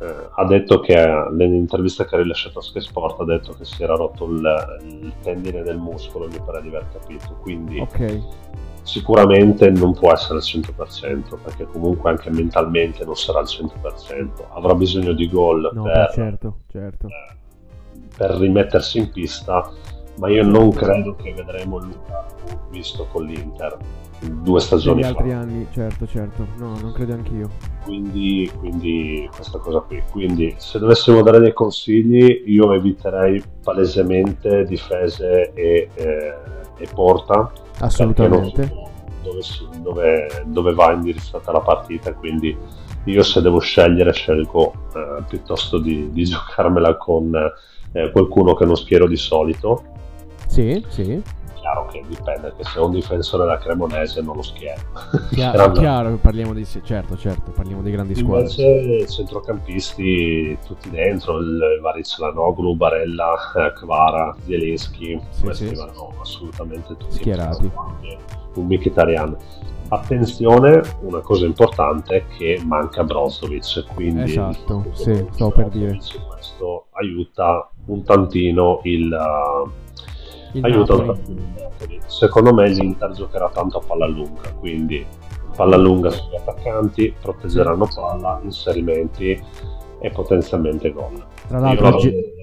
eh, 0.00 0.28
ha 0.34 0.46
detto 0.46 0.80
che 0.80 0.94
nell'intervista 0.94 2.06
che 2.06 2.14
ha 2.14 2.18
rilasciato 2.18 2.60
a 2.60 2.62
Sky 2.62 2.80
Sport 2.80 3.20
ha 3.20 3.24
detto 3.24 3.52
che 3.52 3.66
si 3.66 3.82
era 3.82 3.94
rotto 3.94 4.24
il, 4.24 4.78
il 5.02 5.12
tendine 5.22 5.62
del 5.62 5.76
muscolo, 5.76 6.26
mi 6.26 6.40
pare 6.42 6.62
di 6.62 6.68
aver 6.68 6.86
capito. 6.90 7.36
Quindi 7.42 7.80
okay. 7.80 8.22
sicuramente 8.82 9.68
non 9.68 9.92
può 9.92 10.10
essere 10.12 10.36
al 10.36 10.42
100%, 10.42 11.38
perché 11.42 11.66
comunque 11.66 12.10
anche 12.10 12.30
mentalmente 12.30 13.04
non 13.04 13.14
sarà 13.14 13.40
al 13.40 13.44
100%. 13.44 14.28
Avrà 14.54 14.74
bisogno 14.74 15.12
di 15.12 15.28
gol 15.28 15.70
no, 15.72 15.82
per, 15.82 16.10
certo, 16.14 16.56
certo. 16.70 17.08
Per 18.16 18.30
rimettersi 18.30 18.98
in 18.98 19.10
pista, 19.10 19.70
ma 20.18 20.28
io 20.28 20.44
non 20.44 20.70
credo 20.70 21.14
che 21.16 21.32
vedremo 21.32 21.78
Lukaku 21.78 22.68
visto 22.70 23.06
con 23.10 23.24
l'Inter 23.24 23.78
due 24.20 24.60
stagioni 24.60 25.00
Negli 25.00 25.10
altri 25.10 25.32
anni, 25.32 25.66
certo, 25.72 26.06
certo, 26.06 26.46
no, 26.58 26.78
non 26.78 26.92
credo 26.92 27.14
anch'io. 27.14 27.48
Quindi, 27.82 28.50
quindi 28.58 29.28
questa 29.34 29.58
cosa 29.58 29.80
qui. 29.80 30.02
Quindi 30.10 30.54
se 30.58 30.78
dovessimo 30.78 31.22
dare 31.22 31.40
dei 31.40 31.52
consigli, 31.52 32.42
io 32.46 32.72
eviterei 32.72 33.42
palesemente 33.62 34.64
difese 34.64 35.52
e, 35.54 35.88
eh, 35.94 36.34
e 36.76 36.88
porta. 36.92 37.50
Assolutamente. 37.78 38.88
Dove, 39.22 39.40
dove, 39.82 40.42
dove, 40.46 40.72
va 40.72 40.92
indirizzata 40.92 41.52
la 41.52 41.60
partita, 41.60 42.12
quindi 42.14 42.56
io 43.04 43.22
se 43.22 43.40
devo 43.40 43.58
scegliere 43.58 44.12
scelgo 44.12 44.72
eh, 44.94 45.22
piuttosto 45.28 45.78
di, 45.78 46.10
di 46.10 46.24
giocarmela 46.24 46.96
con 46.96 47.34
eh, 47.92 48.10
qualcuno 48.10 48.54
che 48.54 48.64
non 48.64 48.76
schiero 48.76 49.06
di 49.06 49.16
solito. 49.16 49.84
Sì, 50.50 50.84
sì. 50.88 51.22
Chiaro 51.54 51.86
che 51.86 52.02
dipende, 52.08 52.52
che 52.56 52.64
se 52.64 52.80
è 52.80 52.82
un 52.82 52.90
difensore 52.90 53.46
da 53.46 53.56
Cremonese 53.58 54.20
non 54.20 54.34
lo 54.34 54.42
schiero. 54.42 54.80
Chiaro, 55.30 55.70
chiaro 55.78 56.16
parliamo 56.16 56.52
di 56.52 56.64
certo, 56.64 57.16
certo, 57.16 57.52
parliamo 57.52 57.82
di 57.82 57.92
grandi 57.92 58.16
squadre. 58.16 58.50
Invece 58.50 59.06
centrocampisti 59.06 60.58
tutti 60.66 60.90
dentro, 60.90 61.38
il 61.38 61.78
Variclanoglu, 61.80 62.74
Barella, 62.74 63.34
eh, 63.56 63.72
Kvara, 63.74 64.34
Zielinski, 64.44 65.20
sì, 65.30 65.42
questi 65.42 65.68
sì. 65.68 65.74
vanno 65.76 66.14
assolutamente 66.20 66.96
tutti 66.96 67.14
schierati. 67.14 67.70
Un 68.54 68.66
Mkhitaryan 68.66 69.36
Attenzione, 69.92 70.82
una 71.00 71.18
cosa 71.18 71.46
importante 71.46 72.16
è 72.16 72.24
che 72.36 72.62
manca 72.64 73.02
Brozovic, 73.02 73.86
quindi 73.92 74.22
esatto, 74.22 74.84
sì, 74.92 75.26
sto 75.32 75.50
per 75.50 75.68
dire. 75.68 75.98
Questo 76.28 76.86
aiuta 76.92 77.68
un 77.86 78.04
tantino 78.04 78.80
il, 78.84 79.10
uh, 79.12 79.68
il 80.52 80.64
aiuta 80.64 80.94
il 80.94 82.00
Secondo 82.06 82.52
me 82.52 82.68
l'Inter 82.68 83.12
giocherà 83.12 83.48
tanto 83.50 83.78
a 83.78 83.82
palla 83.86 84.06
lunga, 84.06 84.52
quindi 84.58 85.06
palla 85.54 85.76
lunga 85.76 86.10
sugli 86.10 86.36
attaccanti, 86.36 87.14
proteggeranno 87.20 87.88
palla, 87.94 88.40
inserimenti 88.42 89.40
e 90.00 90.10
potenzialmente 90.10 90.92
gol. 90.92 91.24
Tra 91.46 91.58
l'altro, 91.58 91.96
Ge- 91.98 92.34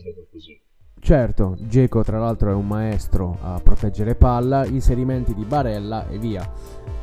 certo, 1.00 1.56
Geco 1.60 2.04
tra 2.04 2.20
l'altro 2.20 2.52
è 2.52 2.54
un 2.54 2.68
maestro 2.68 3.38
a 3.42 3.60
proteggere 3.64 4.16
palla, 4.16 4.66
inserimenti 4.66 5.34
di 5.34 5.44
Barella 5.44 6.08
e 6.08 6.18
via. 6.18 6.50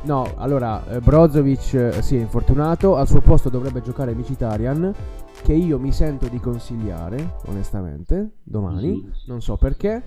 No, 0.02 0.34
allora, 0.36 0.84
eh, 0.88 1.00
Brozovic 1.00 1.72
eh, 1.74 2.02
si 2.02 2.16
è 2.16 2.20
infortunato, 2.20 2.96
al 2.96 3.08
suo 3.08 3.20
posto 3.20 3.48
dovrebbe 3.48 3.80
giocare 3.80 4.14
Micitarian, 4.14 4.92
che 5.44 5.52
io 5.52 5.78
mi 5.78 5.92
sento 5.92 6.26
di 6.28 6.40
consigliare, 6.40 7.36
onestamente, 7.48 8.36
domani, 8.42 9.12
non 9.26 9.42
so 9.42 9.58
perché. 9.58 10.02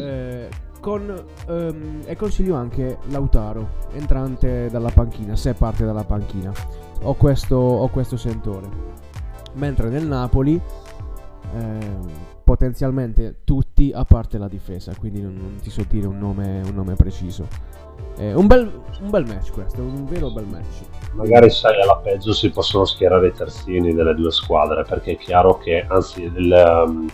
Eh, 0.00 0.48
con, 0.80 1.22
ehm, 1.48 2.00
e 2.06 2.16
consiglio 2.16 2.54
anche 2.54 2.96
Lautaro, 3.10 3.72
entrante 3.92 4.70
dalla 4.70 4.88
panchina, 4.90 5.36
se 5.36 5.52
parte 5.52 5.84
dalla 5.84 6.04
panchina. 6.04 6.50
Ho 7.02 7.12
questo, 7.12 7.56
ho 7.56 7.88
questo 7.88 8.16
sentore. 8.16 8.68
Mentre 9.56 9.90
nel 9.90 10.06
Napoli, 10.06 10.58
ehm, 11.52 12.08
potenzialmente 12.42 13.40
tutti 13.44 13.92
a 13.94 14.06
parte 14.06 14.38
la 14.38 14.48
difesa, 14.48 14.94
quindi 14.96 15.20
non, 15.20 15.34
non 15.34 15.56
ti 15.60 15.68
so 15.68 15.84
dire 15.86 16.06
un 16.06 16.16
nome, 16.16 16.62
un 16.62 16.74
nome 16.74 16.94
preciso. 16.94 17.46
Eh, 18.18 18.34
un, 18.34 18.46
bel, 18.46 18.70
un, 19.00 19.10
bel, 19.10 19.26
match 19.26 19.52
questo, 19.52 19.80
un 19.80 20.04
vero 20.06 20.30
bel 20.30 20.46
match. 20.46 20.84
Magari 21.12 21.50
sai 21.50 21.80
alla 21.80 21.96
peggio 21.96 22.32
si 22.32 22.50
possono 22.50 22.84
schierare 22.84 23.28
i 23.28 23.32
terzini 23.32 23.94
delle 23.94 24.14
due 24.14 24.30
squadre 24.30 24.84
perché 24.84 25.12
è 25.12 25.16
chiaro 25.16 25.58
che, 25.58 25.84
anzi, 25.88 26.22
il, 26.22 26.84
um, 26.86 27.08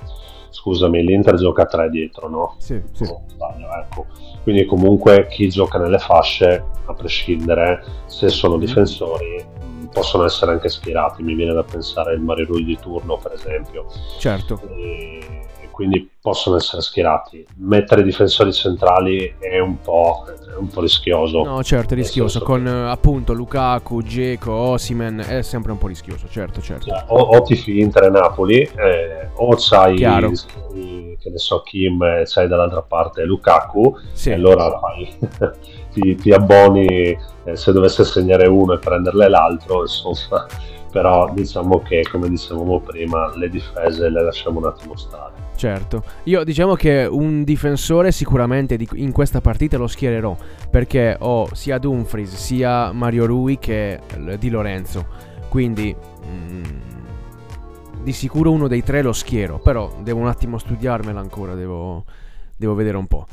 scusami, 0.51 1.03
l'Inter 1.03 1.37
gioca 1.37 1.65
tre 1.67 1.89
dietro, 1.91 2.29
no? 2.29 2.55
Sì, 2.59 2.83
sì. 2.93 3.05
Oh, 3.05 3.23
sbaglio, 3.27 3.69
ecco. 3.73 4.07
Quindi 4.43 4.65
comunque 4.65 5.27
chi 5.29 5.49
gioca 5.49 5.79
nelle 5.79 5.99
fasce, 5.99 6.65
a 6.85 6.95
prescindere 6.95 7.85
se 8.07 8.29
sono 8.29 8.57
difensori, 8.59 9.45
possono 9.93 10.25
essere 10.25 10.53
anche 10.53 10.69
schierati. 10.69 11.23
Mi 11.23 11.35
viene 11.35 11.53
da 11.53 11.63
pensare 11.63 12.15
il 12.15 12.21
Mario 12.21 12.47
Rui 12.47 12.65
di 12.65 12.79
turno, 12.79 13.17
per 13.17 13.33
esempio. 13.33 13.87
Certo. 14.19 14.61
E 14.77 15.46
quindi 15.77 16.09
possono 16.23 16.57
essere 16.57 16.81
schierati. 16.81 17.47
Mettere 17.57 18.03
difensori 18.03 18.51
centrali 18.51 19.35
è 19.39 19.59
un 19.59 19.79
po', 19.79 20.25
è 20.27 20.57
un 20.57 20.69
po 20.69 20.81
rischioso. 20.81 21.45
No, 21.45 21.63
certo, 21.63 21.93
è 21.93 21.97
rischioso. 21.99 22.41
Con 22.41 22.65
che... 22.65 22.71
appunto 22.71 23.35
Lukaku, 23.35 24.03
Geco, 24.03 24.53
Osimen 24.53 25.23
è 25.29 25.43
sempre 25.43 25.73
un 25.73 25.79
po' 25.79 25.89
rischioso, 25.89 26.29
certo, 26.31 26.63
certo. 26.63 26.87
Cioè, 26.87 27.05
o, 27.09 27.19
o 27.19 27.43
tifi 27.43 27.79
Inter 27.79 28.05
e 28.05 28.09
Napoli, 28.09 28.61
eh, 28.63 29.29
o 29.35 29.55
c'hai 29.59 29.97
che 29.99 31.31
ne 31.31 31.39
so, 31.39 31.61
Kim 31.61 32.03
e 32.03 32.23
c'hai 32.25 32.49
dall'altra 32.49 32.81
parte 32.81 33.25
Lukaku, 33.25 33.99
sì. 34.13 34.31
e 34.31 34.33
allora 34.33 34.79
fai, 34.79 35.15
ti, 35.93 36.15
ti, 36.15 36.33
abboni 36.33 37.19
eh, 37.45 37.55
se 37.55 37.73
dovesse 37.73 38.03
segnare 38.03 38.47
uno 38.47 38.73
e 38.73 38.79
prenderle 38.79 39.29
l'altro, 39.29 39.83
insomma. 39.83 40.47
Però 40.97 41.31
diciamo 41.31 41.81
che, 41.81 42.07
come 42.11 42.27
dicevamo 42.27 42.81
prima, 42.81 43.31
le 43.37 43.51
difese 43.51 44.09
le 44.09 44.23
lasciamo 44.23 44.61
un 44.61 44.65
attimo 44.65 44.97
stare. 44.97 45.35
Certo, 45.55 46.03
io 46.23 46.43
diciamo 46.43 46.75
che 46.75 47.07
un 47.11 47.45
difensore 47.45 48.13
sicuramente 48.13 48.79
in 48.95 49.13
questa 49.13 49.43
partita 49.43 49.77
lo 49.77 49.89
schiererò 49.89 50.35
perché 50.71 51.15
ho 51.19 51.55
sia 51.55 51.77
Dumfries 51.77 52.35
sia 52.35 52.93
Mario 52.93 53.27
Rui 53.27 53.59
che 53.59 54.01
Di 54.39 54.49
Lorenzo, 54.49 55.05
quindi 55.51 55.95
mm, 56.27 56.63
di 58.03 58.13
sicuro 58.13 58.51
uno 58.51 58.67
dei 58.67 58.83
tre 58.83 59.03
lo 59.03 59.13
schiero, 59.13 59.59
però 59.59 59.93
devo 60.03 60.21
un 60.21 60.29
attimo 60.29 60.57
studiarmela 60.57 61.21
ancora, 61.21 61.53
devo, 61.53 62.05
devo 62.57 62.75
vedere 62.75 62.97
un 62.97 63.07
po'. 63.07 63.27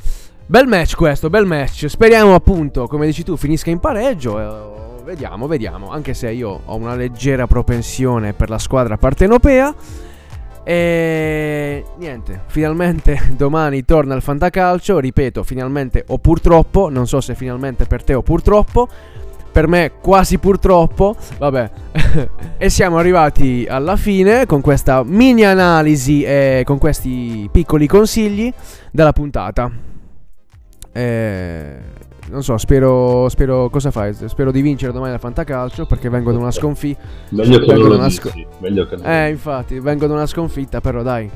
Bel 0.44 0.66
match 0.66 0.96
questo, 0.96 1.30
bel 1.30 1.46
match, 1.46 1.86
speriamo 1.86 2.34
appunto, 2.34 2.86
come 2.88 3.06
dici 3.06 3.24
tu, 3.24 3.38
finisca 3.38 3.70
in 3.70 3.78
pareggio. 3.78 4.38
Eh, 4.38 4.93
vediamo, 5.04 5.46
vediamo, 5.46 5.90
anche 5.90 6.14
se 6.14 6.30
io 6.32 6.60
ho 6.64 6.76
una 6.76 6.96
leggera 6.96 7.46
propensione 7.46 8.32
per 8.32 8.48
la 8.48 8.58
squadra 8.58 8.96
partenopea. 8.96 9.74
E 10.66 11.84
niente, 11.98 12.40
finalmente 12.46 13.20
domani 13.36 13.84
torna 13.84 14.14
il 14.14 14.22
fantacalcio, 14.22 14.98
ripeto, 14.98 15.42
finalmente 15.42 16.04
o 16.08 16.18
purtroppo, 16.18 16.88
non 16.88 17.06
so 17.06 17.20
se 17.20 17.34
finalmente 17.34 17.84
per 17.84 18.02
te 18.02 18.14
o 18.14 18.22
purtroppo, 18.22 18.88
per 19.52 19.68
me 19.68 19.92
quasi 20.00 20.38
purtroppo, 20.38 21.14
vabbè. 21.38 21.70
e 22.56 22.70
siamo 22.70 22.96
arrivati 22.96 23.66
alla 23.68 23.96
fine 23.96 24.46
con 24.46 24.62
questa 24.62 25.04
mini 25.04 25.44
analisi 25.44 26.22
e 26.22 26.62
con 26.64 26.78
questi 26.78 27.46
piccoli 27.52 27.86
consigli 27.86 28.50
della 28.90 29.12
puntata. 29.12 29.70
Eh, 30.92 31.76
non 32.30 32.42
so, 32.42 32.56
spero, 32.56 33.28
spero 33.28 33.68
cosa 33.68 33.90
fai? 33.90 34.14
Spero 34.14 34.50
di 34.50 34.60
vincere 34.62 34.92
domani 34.92 35.12
al 35.12 35.20
Fantacalcio 35.20 35.86
perché 35.86 36.08
vengo 36.08 36.32
da 36.32 36.38
una 36.38 36.50
sconfitta. 36.50 37.02
Meglio 37.30 37.58
che 37.60 37.72
non 37.74 37.88
lo 37.88 38.08
sco- 38.10 38.32
Meglio 38.58 38.86
che 38.86 38.96
non 38.96 39.06
Eh, 39.06 39.28
infatti, 39.30 39.78
vengo 39.80 40.06
da 40.06 40.14
una 40.14 40.26
sconfitta, 40.26 40.80
però 40.80 41.02
dai. 41.02 41.30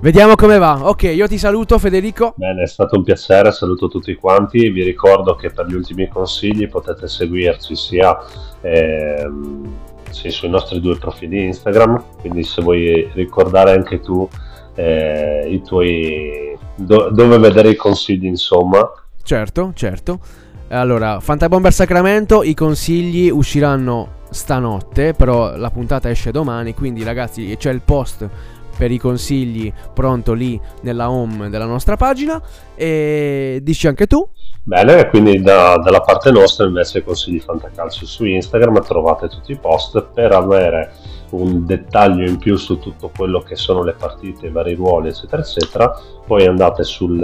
Vediamo 0.00 0.34
come 0.34 0.58
va. 0.58 0.86
Ok, 0.88 1.04
io 1.04 1.26
ti 1.28 1.38
saluto 1.38 1.78
Federico. 1.78 2.34
Bene, 2.36 2.62
è 2.62 2.66
stato 2.66 2.96
un 2.96 3.04
piacere, 3.04 3.52
saluto 3.52 3.88
tutti 3.88 4.14
quanti. 4.16 4.68
Vi 4.70 4.82
ricordo 4.82 5.34
che 5.34 5.50
per 5.50 5.66
gli 5.66 5.74
ultimi 5.74 6.08
consigli 6.08 6.68
potete 6.68 7.06
seguirci 7.08 7.74
sia 7.74 8.16
ehm, 8.60 9.72
sì, 10.10 10.30
sui 10.30 10.48
nostri 10.48 10.80
due 10.80 10.98
profili 10.98 11.44
Instagram, 11.44 12.02
quindi 12.20 12.42
se 12.42 12.60
vuoi 12.60 13.08
ricordare 13.14 13.72
anche 13.72 14.00
tu 14.00 14.28
eh, 14.74 15.46
i 15.48 15.62
tuoi... 15.62 16.58
Do- 16.76 17.10
dove 17.10 17.38
vedere 17.38 17.70
i 17.70 17.76
consigli, 17.76 18.26
insomma. 18.26 18.86
Certo, 19.24 19.72
certo. 19.74 20.20
Allora, 20.68 21.18
Fantabomber 21.18 21.72
Sacramento, 21.72 22.42
i 22.42 22.54
consigli 22.54 23.30
usciranno 23.30 24.22
stanotte, 24.30 25.14
però 25.14 25.56
la 25.56 25.70
puntata 25.70 26.10
esce 26.10 26.30
domani, 26.30 26.74
quindi 26.74 27.02
ragazzi 27.02 27.56
c'è 27.56 27.70
il 27.70 27.80
post 27.82 28.28
per 28.76 28.90
i 28.90 28.98
consigli 28.98 29.72
pronto 29.92 30.32
lì 30.32 30.60
nella 30.82 31.10
home 31.10 31.48
della 31.48 31.64
nostra 31.64 31.96
pagina. 31.96 32.40
E 32.74 33.60
dici 33.62 33.86
anche 33.86 34.06
tu? 34.06 34.28
Bene, 34.62 35.08
quindi 35.08 35.40
da, 35.40 35.76
dalla 35.76 36.00
parte 36.00 36.30
nostra 36.30 36.66
invece 36.66 37.02
consigli 37.02 37.40
fantacalcio 37.40 38.06
su 38.06 38.24
Instagram 38.24 38.82
trovate 38.82 39.28
tutti 39.28 39.52
i 39.52 39.58
post 39.58 40.02
per 40.12 40.32
avere 40.32 40.92
un 41.30 41.64
dettaglio 41.64 42.26
in 42.26 42.38
più 42.38 42.56
su 42.56 42.78
tutto 42.78 43.10
quello 43.14 43.40
che 43.40 43.56
sono 43.56 43.82
le 43.82 43.92
partite, 43.92 44.46
i 44.46 44.50
vari 44.50 44.74
ruoli 44.74 45.08
eccetera 45.08 45.42
eccetera. 45.42 45.98
Poi 46.26 46.46
andate 46.46 46.82
sul, 46.82 47.20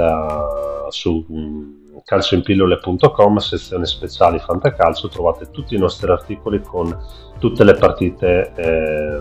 su 0.88 1.26
mm, 1.32 1.80
calcioinpillole.com 2.11 3.37
sezione 3.37 3.87
speciali 3.87 4.41
fantacalcio 4.41 5.09
trovate 5.09 5.53
tutti 5.53 5.77
i 5.77 5.79
nostri 5.79 6.11
articoli 6.11 6.61
con 6.61 6.93
tutte 7.39 7.63
le 7.63 7.75
partite 7.75 8.53
eh, 8.57 9.21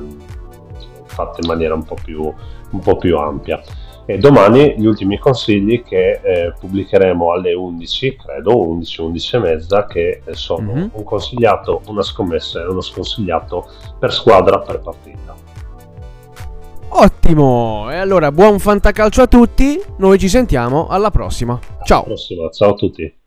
fatte 1.04 1.42
in 1.42 1.48
maniera 1.48 1.76
un 1.76 1.84
po' 1.84 1.96
più, 2.04 2.24
un 2.24 2.80
po 2.80 2.96
più 2.98 3.16
ampia. 3.16 3.62
E 4.08 4.18
domani 4.18 4.74
gli 4.80 4.88
ultimi 4.88 5.20
consigli 5.20 5.84
che 5.84 6.20
eh, 6.24 6.54
pubblicheremo 6.60 7.32
alle 7.32 7.54
11, 7.54 8.16
credo, 8.16 8.60
11, 8.60 9.02
11 9.02 9.36
e 9.36 9.40
mezza, 9.40 9.86
che 9.86 10.24
sono 10.32 10.74
mm-hmm. 10.74 10.88
un 10.94 11.04
consigliato, 11.04 11.82
una 11.90 12.02
scommessa 12.02 12.60
e 12.60 12.66
uno 12.66 12.82
sconsigliato 12.82 13.70
per 14.00 14.12
squadra, 14.12 14.58
per 14.58 14.80
partita. 14.80 15.36
Ottimo! 16.90 17.90
E 17.92 17.96
allora 17.96 18.32
buon 18.32 18.60
fantacalcio 18.60 19.22
a 19.22 19.28
tutti, 19.28 19.80
noi 19.98 20.18
ci 20.18 20.28
sentiamo 20.28 20.88
alla 20.88 21.12
prossima. 21.12 21.60
Ciao! 21.84 22.00
Alla 22.00 22.08
prossima. 22.08 22.50
Ciao 22.50 22.72
a 22.72 22.74
tutti! 22.74 23.19